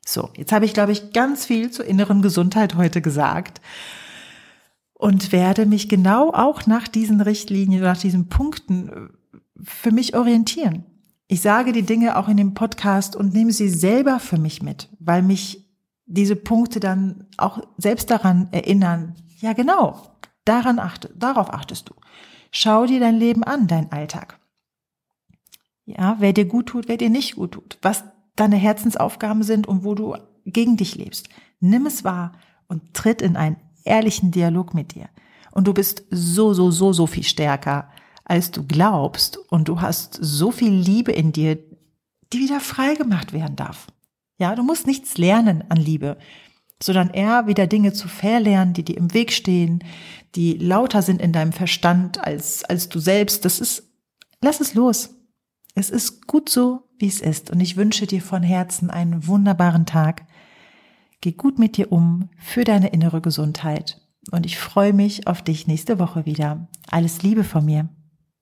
So, 0.05 0.29
jetzt 0.35 0.51
habe 0.51 0.65
ich, 0.65 0.73
glaube 0.73 0.91
ich, 0.91 1.13
ganz 1.13 1.45
viel 1.45 1.71
zur 1.71 1.85
inneren 1.85 2.21
Gesundheit 2.21 2.75
heute 2.75 3.01
gesagt 3.01 3.61
und 4.93 5.31
werde 5.31 5.65
mich 5.65 5.89
genau 5.89 6.31
auch 6.31 6.67
nach 6.67 6.87
diesen 6.87 7.21
Richtlinien, 7.21 7.81
nach 7.81 7.97
diesen 7.97 8.29
Punkten 8.29 8.89
äh, 8.89 9.37
für 9.63 9.91
mich 9.91 10.15
orientieren. 10.15 10.85
Ich 11.27 11.41
sage 11.41 11.71
die 11.71 11.83
Dinge 11.83 12.17
auch 12.17 12.27
in 12.27 12.37
dem 12.37 12.53
Podcast 12.53 13.15
und 13.15 13.33
nehme 13.33 13.51
sie 13.51 13.69
selber 13.69 14.19
für 14.19 14.37
mich 14.37 14.61
mit, 14.61 14.89
weil 14.99 15.23
mich 15.23 15.65
diese 16.05 16.35
Punkte 16.35 16.79
dann 16.79 17.27
auch 17.37 17.61
selbst 17.77 18.11
daran 18.11 18.47
erinnern. 18.51 19.15
Ja, 19.39 19.53
genau. 19.53 20.17
Daran 20.45 20.77
achte, 20.77 21.11
darauf 21.15 21.51
achtest 21.51 21.89
du. 21.89 21.95
Schau 22.51 22.85
dir 22.85 22.99
dein 22.99 23.15
Leben 23.15 23.43
an, 23.43 23.67
dein 23.67 23.91
Alltag. 23.91 24.39
Ja, 25.85 26.17
wer 26.19 26.33
dir 26.33 26.45
gut 26.45 26.67
tut, 26.67 26.87
wer 26.87 26.97
dir 26.97 27.09
nicht 27.09 27.35
gut 27.35 27.53
tut, 27.53 27.79
was 27.81 28.03
deine 28.35 28.55
Herzensaufgaben 28.55 29.43
sind 29.43 29.67
und 29.67 29.83
wo 29.83 29.95
du 29.95 30.15
gegen 30.45 30.77
dich 30.77 30.95
lebst. 30.95 31.29
Nimm 31.59 31.85
es 31.85 32.03
wahr 32.03 32.33
und 32.67 32.93
tritt 32.93 33.21
in 33.21 33.35
einen 33.35 33.57
ehrlichen 33.83 34.31
Dialog 34.31 34.73
mit 34.73 34.93
dir. 34.93 35.09
Und 35.51 35.67
du 35.67 35.73
bist 35.73 36.03
so, 36.11 36.53
so, 36.53 36.69
so, 36.69 36.93
so 36.93 37.07
viel 37.07 37.23
stärker, 37.23 37.89
als 38.25 38.51
du 38.51 38.63
glaubst. 38.65 39.37
Und 39.37 39.69
du 39.69 39.79
hast 39.79 40.17
so 40.19 40.51
viel 40.51 40.73
Liebe 40.73 41.11
in 41.11 41.31
dir, 41.31 41.57
die 42.33 42.39
wieder 42.39 42.59
frei 42.59 42.95
gemacht 42.95 43.31
werden 43.31 43.55
darf. 43.55 43.87
Ja, 44.37 44.55
du 44.55 44.63
musst 44.63 44.85
nichts 44.85 45.17
lernen 45.17 45.63
an 45.69 45.77
Liebe, 45.77 46.17
sondern 46.83 47.11
eher 47.11 47.47
wieder 47.47 47.67
Dinge 47.67 47.93
zu 47.93 48.09
verlernen, 48.09 48.73
die 48.73 48.83
dir 48.83 48.97
im 48.97 49.13
Weg 49.13 49.31
stehen, 49.31 49.83
die 50.35 50.57
lauter 50.57 51.01
sind 51.01 51.21
in 51.21 51.31
deinem 51.31 51.53
Verstand 51.53 52.21
als, 52.21 52.65
als 52.65 52.89
du 52.89 52.99
selbst. 52.99 53.45
Das 53.45 53.59
ist, 53.59 53.83
lass 54.41 54.59
es 54.59 54.73
los. 54.73 55.11
Es 55.73 55.89
ist 55.89 56.27
gut 56.27 56.49
so, 56.49 56.89
wie 56.97 57.07
es 57.07 57.21
ist. 57.21 57.51
Und 57.51 57.61
ich 57.61 57.77
wünsche 57.77 58.07
dir 58.07 58.21
von 58.21 58.43
Herzen 58.43 58.89
einen 58.89 59.27
wunderbaren 59.27 59.85
Tag. 59.85 60.25
Geh 61.21 61.31
gut 61.31 61.59
mit 61.59 61.77
dir 61.77 61.91
um 61.91 62.29
für 62.37 62.63
deine 62.63 62.89
innere 62.89 63.21
Gesundheit. 63.21 64.01
Und 64.31 64.45
ich 64.45 64.57
freue 64.57 64.93
mich 64.93 65.27
auf 65.27 65.41
dich 65.41 65.67
nächste 65.67 65.99
Woche 65.99 66.25
wieder. 66.25 66.67
Alles 66.89 67.21
Liebe 67.21 67.43
von 67.43 67.63
mir. 67.65 67.89